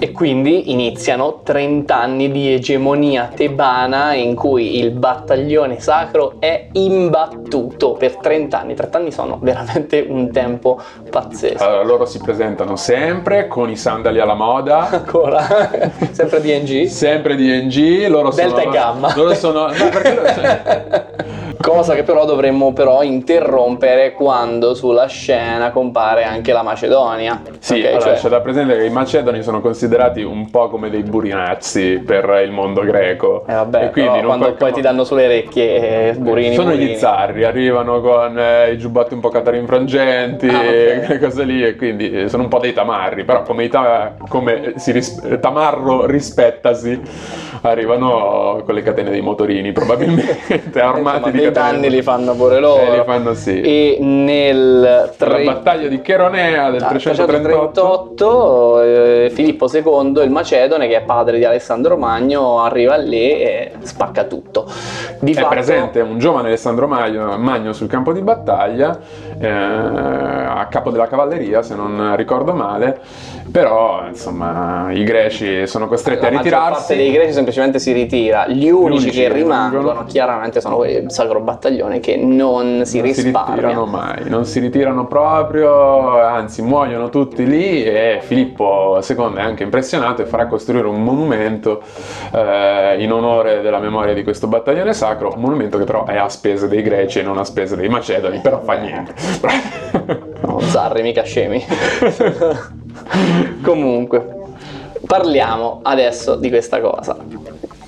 E 0.03 0.11
quindi 0.11 0.71
iniziano 0.71 1.41
30 1.43 1.95
anni 1.95 2.31
di 2.31 2.51
egemonia 2.51 3.29
tebana 3.35 4.15
in 4.15 4.33
cui 4.33 4.79
il 4.79 4.89
battaglione 4.89 5.79
sacro 5.79 6.37
è 6.39 6.69
imbattuto 6.71 7.91
per 7.91 8.15
30 8.17 8.59
anni. 8.59 8.73
30 8.73 8.97
anni 8.97 9.11
sono 9.11 9.37
veramente 9.39 10.03
un 10.09 10.31
tempo 10.31 10.81
pazzesco. 11.07 11.63
Allora, 11.63 11.83
loro 11.83 12.05
si 12.05 12.17
presentano 12.17 12.75
sempre 12.77 13.45
con 13.47 13.69
i 13.69 13.75
sandali 13.77 14.19
alla 14.19 14.33
moda, 14.33 14.89
Ancora, 14.91 15.69
sempre 16.09 16.41
DNG. 16.41 16.87
sempre 16.87 17.35
di 17.35 17.47
NG, 17.63 18.07
loro 18.07 18.31
sono... 18.31 18.47
Delta 18.53 18.61
e 18.63 18.69
Gamma. 18.71 19.13
Loro 19.15 19.33
sono... 19.35 19.67
no, 19.67 19.89
perché 19.91 20.15
loro- 20.15 21.29
Cosa 21.61 21.93
che 21.93 22.03
però 22.03 22.25
dovremmo 22.25 22.73
però 22.73 23.03
interrompere 23.03 24.13
quando 24.13 24.73
sulla 24.73 25.05
scena 25.07 25.69
compare 25.71 26.23
anche 26.23 26.51
la 26.53 26.63
Macedonia. 26.63 27.41
Sì, 27.59 27.79
Ok, 27.79 27.85
allora, 27.85 28.01
cioè- 28.01 28.13
c'è 28.15 28.29
da 28.29 28.41
presente 28.41 28.77
che 28.77 28.85
i 28.85 28.89
macedoni 28.89 29.43
sono 29.43 29.61
considerati 29.61 30.23
un 30.23 30.49
po' 30.49 30.69
come 30.69 30.89
dei 30.89 31.03
burinazzi 31.03 32.01
per 32.05 32.41
il 32.43 32.51
mondo 32.51 32.81
greco. 32.81 33.43
Eh 33.47 33.53
vabbè, 33.53 33.83
e 33.85 33.89
quindi 33.91 34.11
però 34.17 34.27
quando 34.27 34.53
poi 34.53 34.71
ti 34.73 34.81
danno 34.81 35.03
sulle 35.03 35.25
orecchie 35.25 36.09
eh, 36.09 36.13
burini 36.13 36.55
sono 36.55 36.71
burini. 36.71 36.91
gli 36.93 36.95
zarri, 36.97 37.43
arrivano 37.43 38.01
con 38.01 38.37
eh, 38.39 38.71
i 38.71 38.77
giubbotti 38.77 39.13
un 39.13 39.19
po' 39.19 39.29
catarinfrangenti, 39.29 40.47
Ah, 40.47 40.59
ok. 40.59 41.05
quelle 41.05 41.19
cose 41.21 41.43
lì, 41.43 41.63
e 41.63 41.75
quindi 41.75 42.11
eh, 42.11 42.27
sono 42.29 42.43
un 42.43 42.49
po' 42.49 42.59
dei 42.59 42.73
tamarri, 42.73 43.23
però 43.23 43.43
come, 43.43 43.67
ta- 43.67 44.13
come 44.27 44.73
si 44.77 44.91
ris- 44.91 45.37
tamarro 45.39 46.05
rispettasi, 46.05 47.01
arrivano 47.61 48.61
con 48.65 48.73
le 48.73 48.81
catene 48.81 49.09
dei 49.09 49.21
motorini, 49.21 49.71
probabilmente 49.73 50.79
armati 50.79 51.31
di 51.31 51.37
catene. 51.37 51.51
danni 51.51 51.89
li 51.89 52.01
fanno 52.01 52.33
pure 52.35 52.59
loro. 52.59 52.81
Eh, 52.81 52.97
li 52.97 53.03
fanno 53.05 53.33
sì. 53.33 53.61
E 53.61 53.97
nel 53.99 54.79
La 54.79 55.09
tre- 55.15 55.43
battaglia 55.43 55.87
di 55.87 56.01
Cheronea 56.01 56.69
del 56.71 56.81
Ah, 56.83 56.87
338 56.87 58.13
338, 58.15 58.81
eh, 58.81 59.29
Filippo 59.33 59.67
II, 59.71 60.23
il 60.23 60.31
Macedone, 60.31 60.87
che 60.87 60.97
è 60.97 61.01
padre 61.03 61.37
di 61.37 61.45
Alessandro 61.45 61.97
Magno, 61.97 62.61
arriva 62.63 62.95
lì 62.97 63.39
e 63.39 63.71
spacca 63.81 64.23
tutto. 64.23 64.65
Di 65.19 65.31
è 65.31 65.35
fatto- 65.35 65.47
presente 65.49 65.99
un 66.01 66.17
giovane 66.17 66.47
Alessandro 66.47 66.87
Magno, 66.87 67.37
Magno 67.37 67.73
sul 67.73 67.87
campo 67.87 68.11
di 68.13 68.21
battaglia, 68.21 68.97
eh, 69.39 69.47
a 69.49 70.65
capo 70.69 70.89
della 70.91 71.07
cavalleria, 71.07 71.61
se 71.61 71.75
non 71.75 72.15
ricordo 72.15 72.53
male, 72.53 72.99
però 73.49 74.07
insomma 74.07 74.91
i 74.91 75.03
greci 75.03 75.65
sono 75.67 75.87
costretti 75.87 76.21
La 76.21 76.27
a 76.27 76.31
ritirarsi. 76.31 76.71
parte 76.71 76.95
dei 76.95 77.11
greci 77.11 77.33
semplicemente 77.33 77.79
si 77.79 77.91
ritira. 77.91 78.47
Gli 78.47 78.69
unici, 78.69 79.09
che 79.09 79.31
rimangono, 79.31 79.81
rimangono 79.81 80.05
chiaramente, 80.05 80.61
sono 80.61 80.75
quelli 80.75 80.93
del 80.93 81.11
Sacro 81.11 81.39
Battaglione 81.39 81.99
che 81.99 82.17
non 82.17 82.81
si 82.85 82.99
non 83.01 83.13
si 83.13 83.21
risparmia. 83.23 83.53
ritirano 83.55 83.85
mai, 83.85 84.29
non 84.29 84.45
si 84.45 84.59
ritirano 84.59 85.07
proprio, 85.07 86.19
anzi 86.19 86.61
muoiono 86.61 87.09
tutti 87.09 87.45
lì 87.47 87.83
e 87.83 88.19
Filippo 88.21 88.99
II 89.07 89.33
è 89.35 89.41
anche 89.41 89.63
impressionato 89.63 90.21
e 90.21 90.25
farà 90.25 90.47
costruire 90.47 90.87
un 90.87 91.01
monumento 91.03 91.81
eh, 92.33 92.95
in 92.99 93.11
onore 93.11 93.61
della 93.61 93.79
memoria 93.79 94.13
di 94.13 94.23
questo 94.23 94.47
battaglione 94.47 94.93
sacro, 94.93 95.33
un 95.33 95.41
monumento 95.41 95.77
che 95.77 95.83
però 95.83 96.05
è 96.05 96.17
a 96.17 96.29
spese 96.29 96.67
dei 96.67 96.81
greci 96.81 97.19
e 97.19 97.23
non 97.23 97.37
a 97.37 97.43
spese 97.43 97.75
dei 97.75 97.89
macedoni, 97.89 98.39
però 98.39 98.61
fa 98.61 98.73
niente. 98.73 99.13
No, 100.41 100.59
zarri, 100.59 101.03
mica 101.03 101.21
scemi. 101.21 101.63
Comunque, 103.61 104.35
parliamo 105.05 105.79
adesso 105.83 106.35
di 106.35 106.49
questa 106.49 106.79
cosa. 106.79 107.17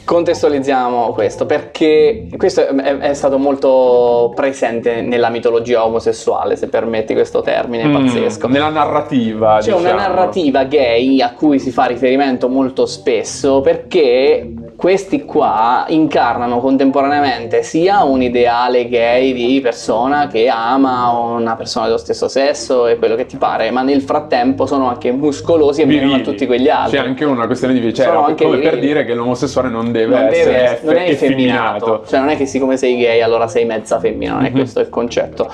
Contestualizziamo 0.05 1.13
questo 1.13 1.45
perché 1.45 2.27
questo 2.35 2.67
è, 2.67 2.97
è 2.97 3.13
stato 3.13 3.37
molto 3.37 4.33
presente 4.35 5.01
nella 5.01 5.29
mitologia 5.29 5.85
omosessuale, 5.85 6.57
se 6.57 6.67
permetti 6.67 7.13
questo 7.13 7.41
termine 7.41 7.85
Mm, 7.85 7.93
pazzesco. 7.93 8.47
Nella 8.49 8.67
narrativa, 8.69 9.59
C'è 9.61 9.71
una 9.71 9.91
diciamo. 9.91 9.99
narrativa 10.01 10.63
gay 10.65 11.21
a 11.21 11.31
cui 11.31 11.57
si 11.57 11.71
fa 11.71 11.85
riferimento 11.85 12.49
molto 12.49 12.85
spesso 12.85 13.61
perché 13.61 14.51
questi 14.83 15.23
qua 15.23 15.85
incarnano 15.87 16.59
contemporaneamente 16.59 17.63
sia 17.63 18.03
un 18.03 18.21
ideale 18.21 18.89
gay 18.89 19.31
di 19.31 19.61
persona 19.61 20.27
che 20.27 20.49
ama 20.49 21.09
una 21.09 21.55
persona 21.55 21.85
dello 21.85 21.97
stesso 21.97 22.27
sesso 22.27 22.87
e 22.87 22.97
quello 22.97 23.15
che 23.15 23.25
ti 23.25 23.37
pare, 23.37 23.71
ma 23.71 23.81
nel 23.81 24.01
frattempo 24.01 24.65
sono 24.65 24.89
anche 24.89 25.13
muscolosi 25.13 25.83
e 25.83 25.85
vengono 25.85 26.15
a 26.15 26.19
tutti 26.19 26.45
quegli 26.45 26.67
altri. 26.67 26.97
C'è 26.97 27.05
anche 27.05 27.23
una 27.23 27.45
questione 27.45 27.79
di 27.79 27.93
cioè, 27.93 28.11
no, 28.11 28.25
anche 28.25 28.43
come 28.43 28.57
per 28.57 28.77
dire 28.79 29.05
che 29.05 29.13
l'omosessuale 29.13 29.69
non 29.69 29.93
deve 29.93 30.15
non, 30.15 30.27
essere 30.27 30.51
deve- 30.51 30.71
eff- 30.73 30.83
non 30.83 30.95
è 30.97 31.07
effeminato. 31.07 32.03
cioè 32.05 32.19
non 32.19 32.27
è 32.27 32.35
che 32.35 32.45
siccome 32.45 32.75
sei 32.75 32.97
gay 32.97 33.21
allora 33.21 33.47
sei 33.47 33.63
mezza 33.63 33.99
femmina, 33.99 34.33
non 34.33 34.43
è 34.43 34.49
Mhm. 34.49 34.53
questo 34.55 34.81
il 34.81 34.89
concetto. 34.89 35.49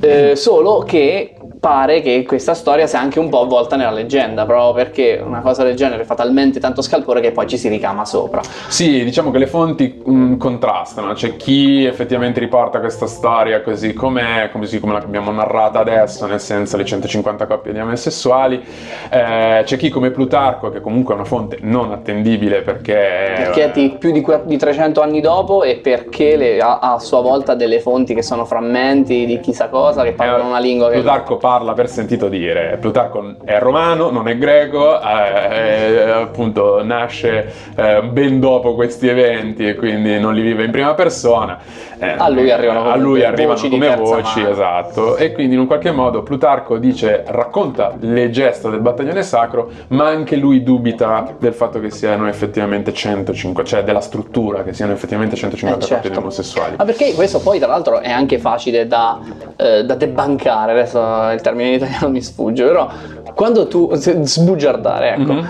Eh, 0.00 0.34
solo 0.34 0.78
che 0.80 1.36
pare 1.66 2.00
che 2.00 2.22
questa 2.24 2.54
storia 2.54 2.86
sia 2.86 3.00
anche 3.00 3.18
un 3.18 3.28
po' 3.28 3.40
avvolta 3.40 3.74
nella 3.74 3.90
leggenda, 3.90 4.46
proprio 4.46 4.72
perché 4.72 5.20
una 5.20 5.40
cosa 5.40 5.64
del 5.64 5.74
genere 5.74 6.04
fa 6.04 6.14
talmente 6.14 6.60
tanto 6.60 6.80
scalpore 6.80 7.20
che 7.20 7.32
poi 7.32 7.48
ci 7.48 7.58
si 7.58 7.68
ricama 7.68 8.04
sopra. 8.04 8.40
Sì, 8.68 9.02
diciamo 9.02 9.32
che 9.32 9.38
le 9.38 9.48
fonti 9.48 10.00
mh, 10.04 10.36
contrastano, 10.36 11.12
c'è 11.14 11.34
chi 11.34 11.84
effettivamente 11.84 12.38
riporta 12.38 12.78
questa 12.78 13.08
storia 13.08 13.62
così 13.62 13.92
com'è, 13.94 14.48
così 14.52 14.78
come 14.78 14.92
l'abbiamo 14.92 15.32
narrata 15.32 15.80
adesso, 15.80 16.26
nel 16.26 16.38
senso 16.38 16.76
le 16.76 16.84
150 16.84 17.46
coppie 17.46 17.72
di 17.72 17.80
omosessuali, 17.80 18.62
Eh, 19.10 19.62
c'è 19.64 19.76
chi 19.76 19.88
come 19.88 20.10
Plutarco, 20.12 20.70
che 20.70 20.80
comunque 20.80 21.14
è 21.14 21.16
una 21.16 21.26
fonte 21.26 21.58
non 21.62 21.90
attendibile 21.90 22.62
perché... 22.62 23.32
Perché 23.36 23.64
è 23.64 23.70
di 23.72 23.96
più 23.98 24.12
di, 24.12 24.24
di 24.44 24.56
300 24.56 25.00
anni 25.00 25.20
dopo 25.20 25.64
e 25.64 25.78
perché 25.78 26.36
le- 26.36 26.60
ha, 26.60 26.78
ha 26.78 26.92
a 26.94 26.98
sua 27.00 27.20
volta 27.20 27.54
delle 27.56 27.80
fonti 27.80 28.14
che 28.14 28.22
sono 28.22 28.44
frammenti 28.44 29.26
di 29.26 29.40
chissà 29.40 29.68
cosa, 29.68 30.04
che 30.04 30.12
parlano 30.12 30.44
Eh, 30.44 30.46
una 30.46 30.58
lingua 30.60 30.88
che... 30.88 30.94
Plutarco 31.00 31.36
parla 31.38 31.54
per 31.74 31.88
sentito 31.88 32.28
dire, 32.28 32.76
Plutarco 32.80 33.36
è 33.44 33.58
romano, 33.58 34.10
non 34.10 34.28
è 34.28 34.36
greco, 34.36 35.00
eh, 35.00 35.96
eh, 35.96 36.10
appunto 36.10 36.82
nasce 36.84 37.52
eh, 37.76 38.02
ben 38.02 38.40
dopo 38.40 38.74
questi 38.74 39.08
eventi 39.08 39.66
e 39.66 39.74
quindi 39.74 40.18
non 40.18 40.34
li 40.34 40.42
vive 40.42 40.64
in 40.64 40.70
prima 40.70 40.94
persona. 40.94 41.58
Eh, 41.98 42.14
A 42.18 42.28
lui 42.28 42.50
arrivano 42.50 42.90
a 42.90 42.96
lui 42.96 43.24
arrivano 43.24 43.54
voci 43.54 43.70
come 43.70 43.96
voci, 43.96 44.40
mano. 44.40 44.50
esatto. 44.50 45.16
E 45.16 45.32
quindi 45.32 45.54
in 45.54 45.60
un 45.60 45.66
qualche 45.66 45.90
modo 45.92 46.22
Plutarco 46.22 46.76
dice, 46.76 47.24
racconta 47.26 47.94
le 48.00 48.28
gesta 48.30 48.68
del 48.68 48.80
battaglione 48.80 49.22
sacro, 49.22 49.70
ma 49.88 50.06
anche 50.06 50.36
lui 50.36 50.62
dubita 50.62 51.34
del 51.38 51.54
fatto 51.54 51.80
che 51.80 51.90
siano 51.90 52.28
effettivamente 52.28 52.92
150, 52.92 53.64
cioè 53.64 53.82
della 53.82 54.00
struttura, 54.00 54.62
che 54.62 54.74
siano 54.74 54.92
effettivamente 54.92 55.36
150 55.36 55.84
Eh, 55.84 55.88
certo. 55.88 56.18
omosessuali. 56.18 56.76
Ma 56.76 56.84
perché 56.84 57.14
questo 57.14 57.40
poi 57.40 57.58
tra 57.58 57.68
l'altro 57.68 58.00
è 58.00 58.10
anche 58.10 58.38
facile 58.38 58.86
da, 58.86 59.18
eh, 59.56 59.84
da 59.84 59.94
debancare, 59.94 60.72
adesso 60.72 61.00
il 61.36 61.40
termine 61.42 61.68
in 61.68 61.74
italiano 61.74 62.08
mi 62.08 62.20
sfugge, 62.22 62.64
però 62.64 62.88
quando 63.34 63.66
tu... 63.68 63.90
sbugiardare, 63.94 65.10
ecco. 65.14 65.32
Mhm. 65.32 65.48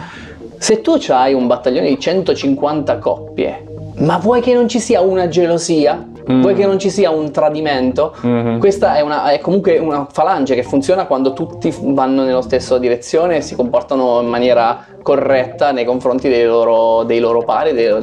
Se 0.58 0.80
tu 0.80 0.98
hai 1.08 1.34
un 1.34 1.46
battaglione 1.46 1.88
di 1.88 1.98
150 1.98 2.98
coppie, 2.98 3.64
ma 3.98 4.18
vuoi 4.18 4.40
che 4.40 4.54
non 4.54 4.68
ci 4.68 4.78
sia 4.80 5.00
una 5.00 5.28
gelosia? 5.28 6.14
Mm. 6.30 6.40
Vuoi 6.40 6.54
che 6.54 6.66
non 6.66 6.78
ci 6.78 6.90
sia 6.90 7.10
un 7.10 7.30
tradimento? 7.30 8.12
Mhm. 8.20 8.58
Questa 8.58 8.96
è, 8.96 9.00
una- 9.00 9.30
è 9.30 9.38
comunque 9.38 9.78
una 9.78 10.08
falange 10.10 10.54
che 10.56 10.64
funziona 10.64 11.06
quando 11.06 11.32
tutti 11.32 11.72
vanno 11.80 12.24
nella 12.24 12.42
stessa 12.42 12.78
direzione 12.78 13.36
e 13.36 13.40
si 13.42 13.54
comportano 13.54 14.20
in 14.20 14.26
maniera 14.26 14.84
corretta 15.02 15.70
nei 15.70 15.84
confronti 15.84 16.28
dei 16.28 16.44
loro, 16.44 17.04
dei 17.04 17.20
loro 17.20 17.44
pari, 17.44 17.72
dei, 17.74 17.94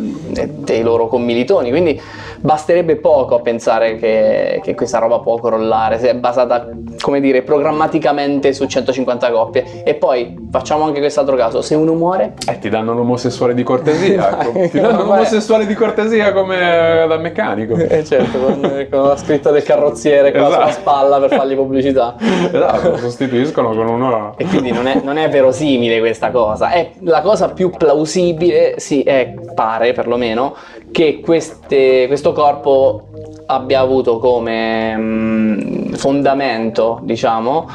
dei 0.59 0.83
loro 0.83 1.07
commilitoni. 1.07 1.69
Quindi 1.69 1.99
basterebbe 2.43 2.97
poco 2.97 3.35
a 3.35 3.39
pensare 3.39 3.95
che, 3.95 4.59
che 4.61 4.75
questa 4.75 4.99
roba 4.99 5.19
può 5.19 5.35
crollare 5.39 5.97
se 5.97 6.09
è 6.09 6.15
basata, 6.15 6.67
come 6.99 7.21
dire, 7.21 7.41
programmaticamente 7.41 8.51
su 8.53 8.65
150 8.65 9.31
coppie. 9.31 9.83
E 9.83 9.95
poi 9.95 10.35
facciamo 10.51 10.83
anche 10.83 10.99
quest'altro 10.99 11.35
caso: 11.37 11.61
se 11.61 11.73
uno 11.75 11.93
muore, 11.93 12.33
Eh, 12.47 12.59
ti 12.59 12.69
danno 12.69 12.93
l'omosessuale 12.93 13.53
di 13.53 13.63
cortesia. 13.63 14.37
Ti 14.73 14.79
danno 14.79 15.03
l'omosessuale 15.05 15.65
di 15.65 15.73
cortesia 15.73 16.31
come 16.33 17.05
dal 17.07 17.21
meccanico. 17.21 17.75
eh, 17.75 18.03
certo, 18.03 18.37
con, 18.37 18.87
con 18.89 19.07
la 19.07 19.15
scritta 19.17 19.51
del 19.51 19.63
carrozziere 19.63 20.31
qua 20.31 20.47
Esatto. 20.47 20.53
sulla 20.61 20.71
spalla 20.71 21.19
per 21.19 21.29
fargli 21.33 21.55
pubblicità. 21.55 22.15
Esatto, 22.53 22.89
lo 22.91 22.97
sostituiscono 22.97 23.73
con 23.73 23.87
uno. 23.87 24.33
E 24.37 24.45
quindi 24.45 24.71
non 24.71 24.87
è, 24.87 24.99
non 25.03 25.17
è 25.17 25.29
verosimile 25.29 25.99
questa 25.99 26.29
cosa. 26.31 26.69
È 26.71 26.91
la 26.99 27.21
cosa 27.21 27.49
più 27.49 27.69
plausibile, 27.69 28.75
sì, 28.77 29.01
è, 29.03 29.33
pare 29.55 29.93
perlomeno, 29.93 30.55
che 30.93 31.19
queste- 31.21 32.05
questo 32.07 32.33
corpo 32.33 33.07
abbia 33.47 33.79
avuto 33.81 34.19
come 34.19 34.95
mm, 34.95 35.93
fondamento, 35.93 36.99
diciamo, 37.01 37.67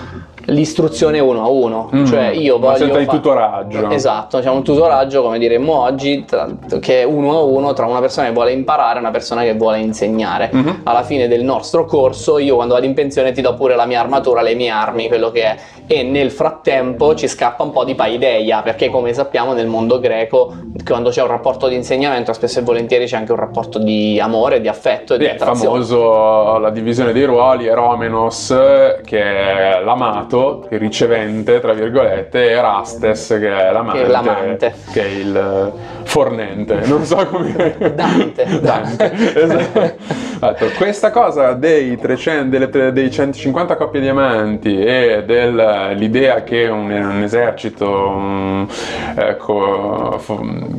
l'istruzione 0.49 1.19
uno 1.21 1.43
a 1.45 1.49
uno. 1.49 1.91
Mm, 1.95 2.05
cioè 2.07 2.29
io 2.29 2.59
voglio... 2.59 2.97
di 2.97 3.05
fa- 3.05 3.11
tutoraggio. 3.13 3.91
Esatto, 3.91 4.39
c'è 4.41 4.49
un 4.51 4.63
tutoraggio, 4.63 5.23
come 5.23 5.39
diremmo 5.39 5.81
oggi, 5.83 6.25
tra- 6.25 6.49
che 6.81 7.01
è 7.01 7.05
uno 7.05 7.39
a 7.39 7.43
uno 7.43 7.73
tra 7.73 7.87
una 7.87 8.01
persona 8.01 8.27
che 8.29 8.33
vuole 8.33 8.53
imparare 8.53 8.97
e 8.97 9.01
una 9.01 9.11
persona 9.11 9.43
che 9.43 9.55
vuole 9.55 9.79
insegnare 9.79 10.51
Mhm. 10.53 10.81
alla 10.85 11.03
fine 11.03 11.29
del 11.29 11.43
nostro 11.45 11.85
corso 11.85 12.39
io 12.39 12.55
quando 12.57 12.75
vado 12.75 12.87
in 12.87 12.95
pensione 12.95 13.33
ti 13.33 13.41
do 13.41 13.55
pure 13.55 13.77
la 13.77 13.87
mia 13.87 14.01
armatura, 14.01 14.43
le 14.43 14.55
mie 14.55 14.71
armi, 14.71 15.09
quello 15.09 15.31
che 15.31 15.43
è 15.43 15.57
e 15.87 16.03
nel 16.03 16.31
frattempo 16.31 17.15
ci 17.15 17.27
scappa 17.29 17.63
un 17.63 17.71
po' 17.71 17.85
di 17.85 17.95
paideia 17.95 18.61
perché 18.63 18.91
come 18.91 19.13
sappiamo 19.15 19.53
nel 19.55 19.67
mondo 19.67 19.99
greco 20.01 20.55
quando 20.87 21.11
c'è 21.11 21.23
un 21.23 21.29
rapporto 21.29 21.67
di 21.69 21.75
insegnamento 21.75 22.33
spesso 22.33 22.59
e 22.59 22.63
volentieri 22.63 23.07
c'è 23.07 23.17
anche 23.17 23.33
un 23.33 23.39
rapporto 23.39 23.79
di 23.79 24.19
amore, 24.21 24.61
di 24.61 24.69
affetto 24.69 25.15
e 25.15 25.19
di 25.19 25.25
È 25.25 25.31
attrazione. 25.33 25.71
famoso 25.85 26.59
la 26.59 26.71
divisione 26.71 27.13
dei 27.13 27.25
ruoli, 27.25 27.67
Eromenos 27.67 28.55
che 29.05 29.21
è 29.23 29.81
l'amato 29.83 30.38
amato, 30.39 30.67
il 30.71 30.79
ricevente, 30.79 31.61
tra 31.61 31.73
virgolette, 31.73 32.51
e 32.51 32.61
Rastes, 32.61 33.37
che 33.39 33.49
è 33.49 33.73
l'amante, 33.73 33.99
Che 34.01 34.05
è 34.05 34.09
l'amante. 34.09 34.75
che 34.93 35.03
è 35.03 35.07
il 35.07 35.37
eh, 35.37 36.07
fornente, 36.09 36.81
non 36.87 37.05
so 37.05 37.17
come... 37.27 37.77
Dante. 37.95 38.47
Dante, 38.61 39.13
esatto. 39.13 40.27
Esatto, 40.41 40.67
Questa 40.77 41.11
cosa 41.11 41.55
dei, 41.55 41.97
300, 41.97 42.57
delle 42.57 42.93
dei 42.93 43.11
150 43.11 43.75
coppie 43.75 44.01
di 44.01 44.07
amanti 44.07 44.81
e 44.81 45.25
dell'idea 45.27 46.45
che 46.45 46.69
un, 46.69 46.91
un 46.93 47.23
esercito 47.25 48.15
mm, 48.17 48.65
ecco, 49.17 50.21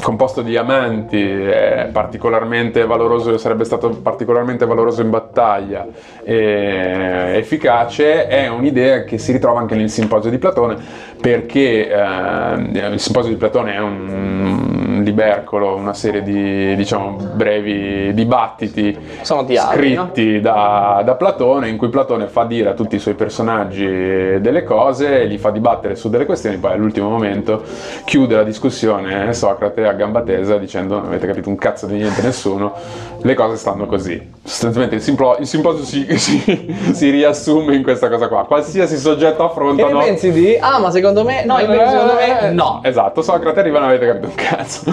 composto 0.02 0.42
di 0.44 0.56
amanti 0.56 1.22
è 1.22 1.90
particolarmente 1.92 2.86
valoroso, 2.86 3.38
sarebbe 3.38 3.66
stato 3.66 3.90
particolarmente 3.90 4.66
valoroso 4.66 5.02
in 5.02 5.10
battaglia 5.10 5.86
e 6.24 7.34
efficace, 7.36 8.28
è 8.28 8.48
un'idea 8.48 9.04
che 9.04 9.18
si 9.18 9.34
ritrova 9.34 9.49
anche 9.56 9.76
nel 9.76 9.90
simposio 9.90 10.30
di 10.30 10.38
Platone 10.38 10.78
perché 11.20 11.90
eh, 11.90 12.92
il 12.94 13.00
simposio 13.00 13.32
di 13.32 13.38
Platone 13.38 13.74
è 13.74 13.80
un 13.80 15.02
libercolo, 15.04 15.76
una 15.76 15.94
serie 15.94 16.22
di 16.22 16.76
diciamo, 16.76 17.18
brevi 17.34 18.14
dibattiti 18.14 18.98
Sono 19.22 19.44
dialoghi, 19.44 19.94
no? 19.94 20.10
scritti 20.12 20.40
da, 20.40 21.02
da 21.04 21.16
Platone 21.16 21.68
in 21.70 21.78
cui 21.78 21.90
Platone 21.90 22.28
fa 22.28 22.46
dire 22.46 22.70
a 22.70 22.74
tutti 22.74 22.96
i 22.96 23.00
suoi 23.00 23.16
personaggi 23.16 23.86
delle 23.86 24.64
cose, 24.64 25.26
li 25.26 25.38
fa 25.38 25.52
dibattere 25.52 25.96
su 25.96 26.10
delle 26.10 26.26
questioni, 26.26 26.58
poi 26.58 26.74
all'ultimo 26.74 27.10
momento 27.10 27.64
chiude 28.06 28.36
la 28.36 28.44
discussione 28.44 29.34
Socrate 29.34 29.86
a 29.88 29.94
gamba 29.94 30.22
tesa 30.22 30.58
dicendo 30.58 30.96
non 30.96 31.06
avete 31.06 31.28
capito 31.28 31.50
un 31.50 31.56
cazzo 31.56 31.86
di 31.86 31.96
niente 31.96 32.22
nessuno, 32.22 32.74
le 33.22 33.34
cose 33.34 33.58
stanno 33.58 33.86
così. 33.86 34.32
Sostanzialmente 34.44 34.96
il, 34.96 35.02
simplo- 35.02 35.38
il 35.40 35.48
simposio 35.48 35.84
si, 35.84 36.06
si- 36.18 36.76
si 36.92 37.10
riassume 37.10 37.76
in 37.76 37.84
questa 37.84 38.10
cosa 38.10 38.28
qua, 38.28 38.46
qualsiasi 38.46 38.98
soggetto 38.98 39.38
Che 39.38 39.44
affronta... 39.44 39.86
ne 39.86 39.92
no? 39.92 40.00
pensi 40.00 40.32
di? 40.32 40.58
Ah, 40.60 40.80
ma 40.80 40.92
secondo 40.92 41.24
me. 41.24 41.44
No, 41.46 41.60
invece 41.60 41.90
secondo 41.90 42.14
me. 42.14 42.52
No. 42.52 42.82
Esatto, 42.84 43.22
Socrate 43.22 43.60
arriva 43.60 43.78
e 43.78 43.80
non 43.80 43.90
avete 43.90 44.06
capito 44.08 44.28
un 44.28 44.36
cazzo. 44.36 44.92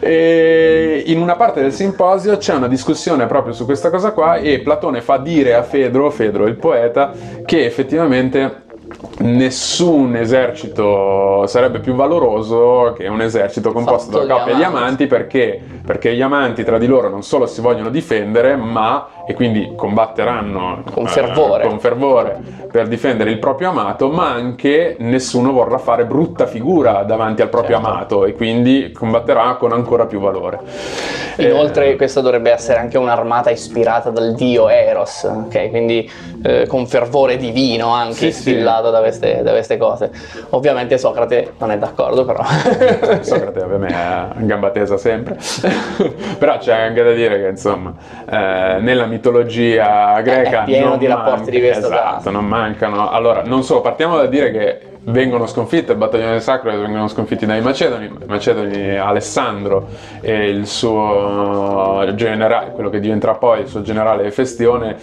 E 0.00 1.02
in 1.06 1.20
una 1.20 1.36
parte 1.36 1.60
del 1.60 1.72
simposio 1.72 2.36
c'è 2.38 2.54
una 2.54 2.68
discussione 2.68 3.26
proprio 3.26 3.52
su 3.52 3.64
questa 3.64 3.90
cosa 3.90 4.12
qua 4.12 4.36
e 4.36 4.60
Platone 4.60 5.00
fa 5.02 5.18
dire 5.18 5.54
a 5.54 5.62
Fedro, 5.62 6.10
Fedro 6.10 6.46
il 6.46 6.56
poeta, 6.56 7.12
che 7.44 7.64
effettivamente 7.64 8.68
nessun 9.18 10.16
esercito 10.16 11.46
sarebbe 11.46 11.80
più 11.80 11.94
valoroso 11.94 12.94
che 12.96 13.06
un 13.08 13.20
esercito 13.20 13.72
composto 13.72 14.12
Fatto 14.12 14.26
da 14.26 14.38
coppie 14.38 14.54
di 14.54 14.62
amanti. 14.62 15.06
perché? 15.06 15.60
Perché 15.84 16.14
gli 16.14 16.22
amanti 16.22 16.64
tra 16.64 16.78
di 16.78 16.86
loro 16.86 17.08
non 17.08 17.22
solo 17.22 17.46
si 17.46 17.60
vogliono 17.60 17.90
difendere, 17.90 18.56
ma 18.56 19.08
e 19.26 19.34
quindi 19.34 19.72
combatteranno 19.76 20.82
Con 20.92 21.04
eh, 21.06 21.08
fervore. 21.08 21.66
con 21.66 21.78
fervore 21.78 22.38
per 22.70 22.88
difendere 22.88 23.30
il 23.30 23.38
proprio 23.38 23.70
amato, 23.70 24.08
ma 24.10 24.30
anche 24.30 24.96
nessuno 25.00 25.52
vorrà 25.52 25.78
fare 25.78 26.04
brutta 26.04 26.46
figura 26.46 27.02
davanti 27.02 27.42
al 27.42 27.48
proprio 27.48 27.76
Certo. 27.76 27.90
amato 27.90 28.24
e 28.24 28.32
quindi 28.34 28.92
combatterà 28.92 29.54
con 29.56 29.72
ancora 29.72 30.06
più 30.06 30.20
valore. 30.20 30.58
Inoltre, 31.36 31.90
Eh, 31.92 31.96
questa 31.96 32.20
dovrebbe 32.20 32.50
essere 32.50 32.78
anche 32.80 32.98
un'armata 32.98 33.50
ispirata 33.50 34.10
dal 34.10 34.34
dio 34.34 34.68
Eros, 34.68 35.24
ok? 35.24 35.70
Quindi 35.70 36.10
eh, 36.42 36.66
con 36.66 36.86
fervore 36.86 37.36
divino 37.36 37.88
anche 37.88 38.14
Sì, 38.14 38.32
sì. 38.32 38.50
Da 38.90 39.00
queste, 39.00 39.42
da 39.42 39.52
queste 39.52 39.76
cose. 39.76 40.10
Ovviamente 40.50 40.98
Socrate 40.98 41.52
non 41.58 41.70
è 41.70 41.78
d'accordo, 41.78 42.24
però. 42.24 42.42
Socrate 43.20 43.62
ovviamente 43.62 43.94
è 43.94 43.98
a 43.98 44.32
gamba 44.36 44.70
tesa 44.70 44.96
sempre, 44.96 45.36
però 46.38 46.58
c'è 46.58 46.74
anche 46.74 47.02
da 47.02 47.12
dire 47.12 47.40
che 47.40 47.48
insomma 47.48 47.94
eh, 48.28 48.78
nella 48.80 49.06
mitologia 49.06 50.20
greca 50.20 50.62
È 50.62 50.64
pieno 50.64 50.88
non 50.90 50.98
di 50.98 51.06
rapporti 51.06 51.50
di 51.50 51.60
questo 51.60 51.86
esatto, 51.86 52.14
caso. 52.16 52.30
non 52.30 52.46
mancano. 52.46 53.10
Allora, 53.10 53.42
non 53.44 53.62
solo, 53.62 53.80
partiamo 53.80 54.16
da 54.16 54.26
dire 54.26 54.50
che 54.50 54.80
vengono 55.02 55.46
sconfitte 55.46 55.92
il 55.92 55.98
battaglione 55.98 56.32
del 56.32 56.42
sacro 56.42 56.70
vengono 56.70 57.08
sconfitti 57.08 57.46
dai 57.46 57.62
Macedoni, 57.62 58.10
Macedoni 58.26 58.96
Alessandro 58.96 59.88
e 60.20 60.48
il 60.48 60.66
suo 60.66 62.04
generale, 62.14 62.72
quello 62.72 62.90
che 62.90 63.00
diventerà 63.00 63.34
poi 63.34 63.60
il 63.60 63.68
suo 63.68 63.82
generale 63.82 64.24
Efestione, 64.24 64.96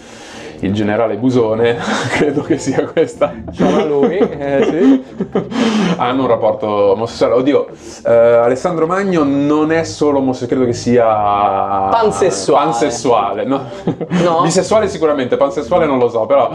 il 0.66 0.74
generale 0.74 1.16
Busone, 1.16 1.76
credo 2.12 2.42
che 2.42 2.58
sia 2.58 2.84
questa 2.86 3.34
Sarà 3.52 3.84
lui, 3.84 4.16
eh, 4.16 4.64
sì. 4.70 5.04
hanno 5.96 6.22
un 6.22 6.28
rapporto 6.28 6.66
omosessuale. 6.66 7.34
Oddio, 7.34 7.66
eh, 8.04 8.12
Alessandro 8.12 8.86
Magno 8.86 9.24
non 9.24 9.72
è 9.72 9.84
solo 9.84 10.18
omosessuale, 10.18 10.52
credo 10.52 10.64
che 10.66 10.72
sia 10.72 11.04
Pansessuale. 11.90 12.64
pansessuale, 12.64 13.44
no? 13.44 13.64
No? 14.08 14.40
Bisessuale 14.42 14.88
sicuramente, 14.88 15.36
pansessuale 15.36 15.86
non 15.86 15.98
lo 15.98 16.08
so, 16.08 16.26
però. 16.26 16.50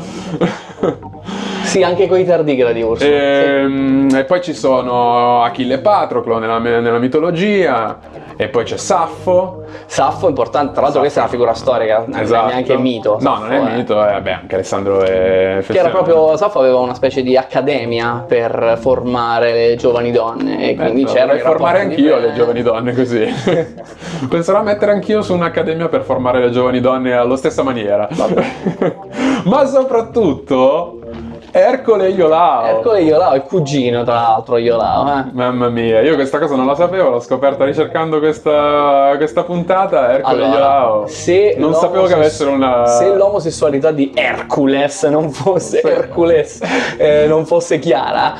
Sì, 1.73 1.81
anche 1.81 2.07
coi 2.07 2.23
tardigradi 2.23 2.83
Urso. 2.83 3.03
Ehm, 3.03 4.07
E, 4.13 4.25
poi 4.25 4.41
ci 4.43 4.53
sono 4.53 5.41
Achille 5.41 5.75
e 5.75 5.79
Patroclo 5.79 6.37
nella, 6.37 6.59
nella 6.59 6.99
mitologia, 6.99 7.97
e 8.37 8.47
poi 8.47 8.63
c'è 8.63 8.77
Saffo. 8.77 9.63
Saffo 9.87 10.27
importante, 10.27 10.73
tra 10.73 10.83
l'altro 10.83 10.99
questa 10.99 11.21
è 11.21 11.23
una 11.23 11.31
figura 11.31 11.53
storica, 11.55 12.03
non 12.05 12.19
Esatto. 12.19 12.45
è 12.45 12.51
neanche 12.51 12.77
mito. 12.77 13.17
No, 13.21 13.37
Saffo, 13.37 13.39
non 13.41 13.51
è 13.51 13.71
eh. 13.71 13.75
mito, 13.75 14.07
eh, 14.07 14.21
beh, 14.21 14.31
anche 14.33 14.53
Alessandro 14.53 15.01
è 15.01 15.63
Che 15.65 15.77
era 15.77 15.89
proprio, 15.89 16.37
Saffo 16.37 16.59
aveva 16.59 16.77
una 16.77 16.93
specie 16.93 17.23
di 17.23 17.35
accademia 17.35 18.23
per 18.27 18.77
formare 18.79 19.51
le 19.53 19.75
giovani 19.75 20.11
donne 20.11 20.69
e 20.69 20.75
quindi 20.75 21.01
Eh, 21.01 21.05
c'erano 21.05 21.25
vorrei 21.31 21.39
i 21.39 21.43
formare 21.43 21.79
anch'io 21.79 22.19
le 22.19 22.33
giovani 22.33 22.61
donne 22.61 22.93
così. 22.93 23.25
Penserò 24.29 24.59
a 24.59 24.63
mettere 24.63 24.91
anch'io 24.91 25.23
su 25.23 25.33
un'accademia 25.33 25.87
per 25.89 26.03
formare 26.03 26.39
le 26.39 26.51
giovani 26.51 26.79
donne 26.79 27.13
alla 27.13 27.35
stessa 27.35 27.63
maniera. 27.63 28.07
Ma 29.45 29.65
soprattutto 29.65 30.99
Ercole 31.55 32.09
Iolao. 32.09 32.65
Ercole 32.65 33.01
Iolao, 33.01 33.35
il 33.35 33.43
cugino 33.43 34.03
tra 34.03 34.15
l'altro 34.15 34.57
Iolao. 34.57 35.19
Eh. 35.19 35.25
Mamma 35.33 35.69
mia, 35.69 36.01
io 36.01 36.15
questa 36.15 36.39
cosa 36.39 36.55
non 36.55 36.65
la 36.65 36.73
sapevo, 36.73 37.09
l'ho 37.09 37.19
scoperta 37.19 37.63
ricercando 37.63 38.17
questa, 38.17 39.13
questa 39.17 39.43
puntata. 39.43 40.13
Ercole 40.13 40.45
Allora, 40.45 40.57
Iolao. 40.57 41.07
se 41.07 41.53
non 41.59 41.75
sapevo 41.75 42.05
che 42.05 42.15
avessero 42.15 42.49
una. 42.53 42.87
Se 42.87 43.13
l'omosessualità 43.13 43.91
di 43.91 44.11
Hercules 44.15 45.03
non 45.03 45.29
fosse 45.29 45.81
Hercules, 45.81 46.59
eh, 46.97 47.27
non 47.27 47.45
fosse 47.45 47.77
chiara, 47.77 48.33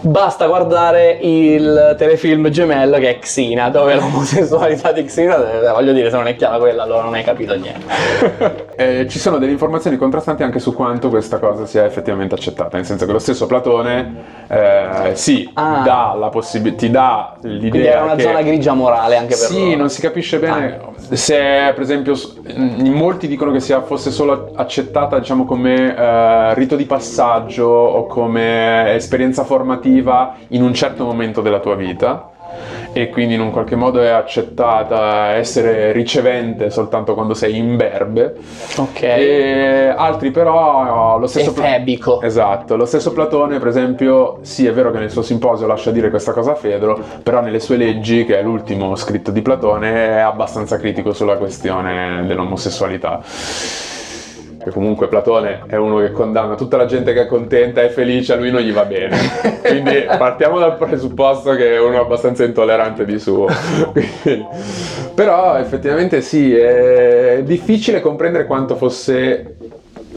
basta 0.00 0.46
guardare 0.46 1.18
il 1.20 1.94
telefilm 1.98 2.48
gemello 2.50 2.98
che 2.98 3.10
è 3.10 3.18
Xina, 3.18 3.68
dove 3.70 3.94
l'omosessualità 3.94 4.92
di 4.92 5.04
Xina, 5.04 5.36
eh, 5.60 5.70
voglio 5.72 5.92
dire, 5.92 6.10
se 6.10 6.16
non 6.16 6.26
è 6.26 6.36
chiara 6.36 6.58
quella, 6.58 6.82
allora 6.82 7.02
non 7.02 7.14
hai 7.14 7.24
capito 7.24 7.54
niente. 7.56 8.64
Eh, 8.76 9.06
ci 9.08 9.18
sono 9.18 9.38
delle 9.38 9.52
informazioni 9.52 9.96
contrastanti 9.96 10.42
anche 10.42 10.58
su 10.58 10.74
quanto 10.74 11.08
questa 11.08 11.38
cosa 11.38 11.64
sia 11.64 11.86
effettivamente 11.86 12.34
accettata, 12.34 12.76
nel 12.76 12.84
senso 12.84 13.06
che 13.06 13.12
lo 13.12 13.18
stesso 13.18 13.46
Platone 13.46 14.14
eh, 14.48 15.12
sì, 15.14 15.48
Ah. 15.54 15.80
dà 15.82 16.14
la 16.18 16.28
possibilità, 16.28 16.76
ti 16.76 16.90
dà 16.90 17.36
l'idea 17.40 17.70
Quindi 17.70 17.86
era 17.86 18.02
una 18.02 18.14
che 18.16 18.22
zona 18.22 18.42
grigia 18.42 18.74
morale 18.74 19.16
anche 19.16 19.28
per 19.28 19.36
Sì, 19.46 19.64
loro. 19.64 19.76
non 19.78 19.88
si 19.88 20.00
capisce 20.02 20.38
bene 20.38 20.78
se 21.12 21.36
per 21.72 21.80
esempio 21.80 22.14
in 22.46 22.92
molti 22.92 23.28
dicono 23.28 23.50
che 23.52 23.60
sia 23.60 23.80
fosse 23.80 24.10
solo 24.10 24.50
accettata 24.54 25.18
diciamo 25.18 25.44
come 25.46 25.96
eh, 25.96 26.54
rito 26.54 26.76
di 26.76 26.84
passaggio 26.84 27.64
o 27.66 28.06
come 28.06 28.92
esperienza 28.94 29.44
formativa 29.56 30.34
in 30.48 30.62
un 30.62 30.74
certo 30.74 31.04
momento 31.04 31.40
della 31.40 31.60
tua 31.60 31.74
vita 31.74 32.30
e 32.92 33.10
quindi 33.10 33.34
in 33.34 33.40
un 33.40 33.50
qualche 33.50 33.74
modo 33.76 34.00
è 34.00 34.08
accettata 34.08 35.32
essere 35.32 35.92
ricevente 35.92 36.70
soltanto 36.70 37.14
quando 37.14 37.34
sei 37.34 37.56
imberbe 37.56 38.36
Ok. 38.76 39.02
e 39.02 39.92
altri 39.94 40.30
però 40.30 41.18
lo 41.18 41.26
stesso 41.26 41.52
Pla- 41.52 41.68
Efebico. 41.68 42.22
Esatto, 42.22 42.76
lo 42.76 42.84
stesso 42.86 43.12
Platone, 43.12 43.58
per 43.58 43.68
esempio, 43.68 44.38
sì, 44.42 44.66
è 44.66 44.72
vero 44.72 44.90
che 44.90 44.98
nel 44.98 45.10
suo 45.10 45.22
simposio 45.22 45.66
lascia 45.66 45.90
dire 45.90 46.08
questa 46.10 46.32
cosa 46.32 46.52
a 46.52 46.54
Fedro, 46.54 46.98
però 47.22 47.40
nelle 47.40 47.60
sue 47.60 47.76
leggi, 47.76 48.24
che 48.24 48.38
è 48.38 48.42
l'ultimo 48.42 48.94
scritto 48.96 49.30
di 49.30 49.42
Platone, 49.42 49.92
è 50.16 50.20
abbastanza 50.20 50.78
critico 50.78 51.12
sulla 51.12 51.36
questione 51.36 52.24
dell'omosessualità. 52.26 53.20
Che 54.66 54.72
comunque 54.72 55.06
Platone 55.06 55.62
è 55.68 55.76
uno 55.76 55.98
che 55.98 56.10
condanna 56.10 56.56
tutta 56.56 56.76
la 56.76 56.86
gente 56.86 57.12
che 57.12 57.20
è 57.20 57.26
contenta 57.26 57.82
e 57.82 57.88
felice, 57.88 58.32
a 58.32 58.36
lui 58.36 58.50
non 58.50 58.62
gli 58.62 58.72
va 58.72 58.84
bene. 58.84 59.16
Quindi 59.62 60.04
partiamo 60.18 60.58
dal 60.58 60.76
presupposto 60.76 61.54
che 61.54 61.76
è 61.76 61.80
uno 61.80 62.00
abbastanza 62.00 62.42
intollerante 62.42 63.04
di 63.04 63.16
suo. 63.20 63.46
Quindi- 63.92 64.44
Però 65.14 65.56
effettivamente 65.56 66.20
sì, 66.20 66.52
è 66.52 67.42
difficile 67.44 68.00
comprendere 68.00 68.44
quanto 68.44 68.74
fosse 68.74 69.54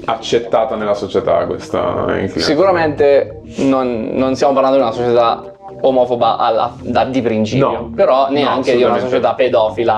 accettata 0.05 0.75
nella 0.75 0.95
società 0.95 1.45
questa 1.45 2.05
inclinazione. 2.07 2.41
Sicuramente 2.41 3.41
non, 3.57 4.09
non 4.13 4.33
stiamo 4.33 4.53
parlando 4.53 4.77
di 4.77 4.83
una 4.83 4.91
società 4.93 5.53
omofoba 5.81 6.37
alla- 6.37 6.73
da- 6.81 7.05
di 7.05 7.21
principio, 7.21 7.71
No. 7.71 7.91
però 7.95 8.27
No, 8.27 8.33
neanche 8.33 8.75
di 8.75 8.83
una 8.83 8.99
società 8.99 9.33
pedofila 9.33 9.93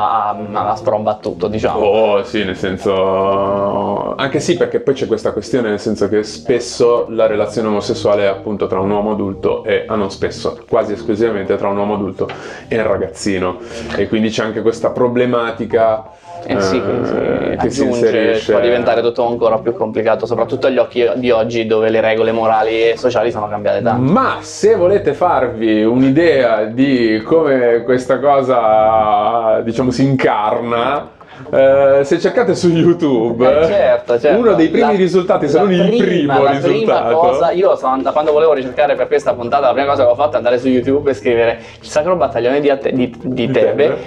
a, 0.53 0.69
a 0.71 0.75
sprombattuto, 0.75 1.47
diciamo. 1.47 1.79
Oh 1.79 2.23
sì, 2.23 2.43
nel 2.43 2.55
senso 2.57 2.93
no, 2.93 4.13
anche 4.17 4.39
sì 4.39 4.57
perché 4.57 4.79
poi 4.81 4.93
c'è 4.93 5.07
questa 5.07 5.31
questione 5.33 5.69
nel 5.69 5.79
senso 5.79 6.07
che 6.09 6.23
spesso 6.23 7.05
la 7.09 7.27
relazione 7.27 7.67
omosessuale 7.67 8.23
è 8.23 8.27
appunto 8.27 8.67
tra 8.67 8.79
un 8.79 8.89
uomo 8.89 9.11
adulto 9.11 9.63
e, 9.63 9.85
ah 9.87 9.95
non 9.95 10.11
spesso, 10.11 10.57
quasi 10.69 10.93
esclusivamente 10.93 11.55
tra 11.57 11.67
un 11.69 11.77
uomo 11.77 11.93
adulto 11.95 12.27
e 12.67 12.77
un 12.79 12.87
ragazzino 12.87 13.57
e 13.95 14.07
quindi 14.07 14.29
c'è 14.29 14.43
anche 14.43 14.61
questa 14.61 14.91
problematica 14.91 16.03
Eh 16.43 16.59
sì, 16.61 16.77
eh, 16.77 17.55
che 17.59 17.69
si 17.69 17.81
aggiunge, 17.81 18.05
inserisce. 18.05 18.51
può 18.51 18.61
diventare 18.61 19.01
tutto 19.01 19.25
ancora 19.27 19.57
più 19.59 19.73
complicato, 19.73 20.25
soprattutto 20.25 20.67
agli 20.67 20.77
occhi 20.77 21.07
di 21.15 21.29
oggi 21.31 21.65
dove 21.65 21.89
le 21.89 22.01
regole 22.01 22.31
morali 22.31 22.89
e 22.91 22.97
sociali 22.97 23.31
sono 23.31 23.47
cambiate 23.47 23.81
tanto. 23.81 24.11
Ma 24.11 24.37
se 24.41 24.75
volete 24.75 25.13
farvi 25.13 25.83
un'idea 25.83 26.63
di 26.65 27.21
come 27.25 27.83
questa 27.83 28.19
cosa, 28.19 29.61
diciamo, 29.63 29.91
si 29.91 30.03
incarna, 30.03 31.09
eh, 31.51 31.99
se 32.03 32.19
cercate 32.19 32.55
su 32.55 32.69
YouTube, 32.69 33.61
Eh, 33.61 33.65
certo, 33.65 34.19
certo. 34.19 34.39
uno 34.39 34.53
dei 34.53 34.69
primi 34.69 34.91
La- 34.91 34.97
risultati, 34.97 35.47
se 35.47 35.57
non 35.59 35.71
il 35.71 35.87
prima- 35.87 36.03
primo 36.35 36.43
la 36.43 36.51
risultato, 36.51 37.05
prima 37.05 37.19
cosa, 37.19 37.51
io 37.51 37.75
sono, 37.75 38.01
quando 38.11 38.31
volevo 38.31 38.53
ricercare 38.53 38.95
per 38.95 39.07
questa 39.07 39.33
puntata, 39.33 39.67
la 39.67 39.73
prima 39.73 39.87
cosa 39.87 40.03
che 40.05 40.09
ho 40.11 40.15
fatto 40.15 40.33
è 40.33 40.37
andare 40.37 40.59
su 40.59 40.67
YouTube 40.67 41.09
e 41.09 41.13
scrivere 41.13 41.59
il 41.81 41.87
Sacro 41.87 42.15
Battaglione 42.15 42.59
di, 42.59 42.69
Ate- 42.69 42.91
di- 42.91 43.09
di 43.21 43.47
Di 43.47 43.51
Tebe. 43.51 43.83
Tebe. 43.83 43.97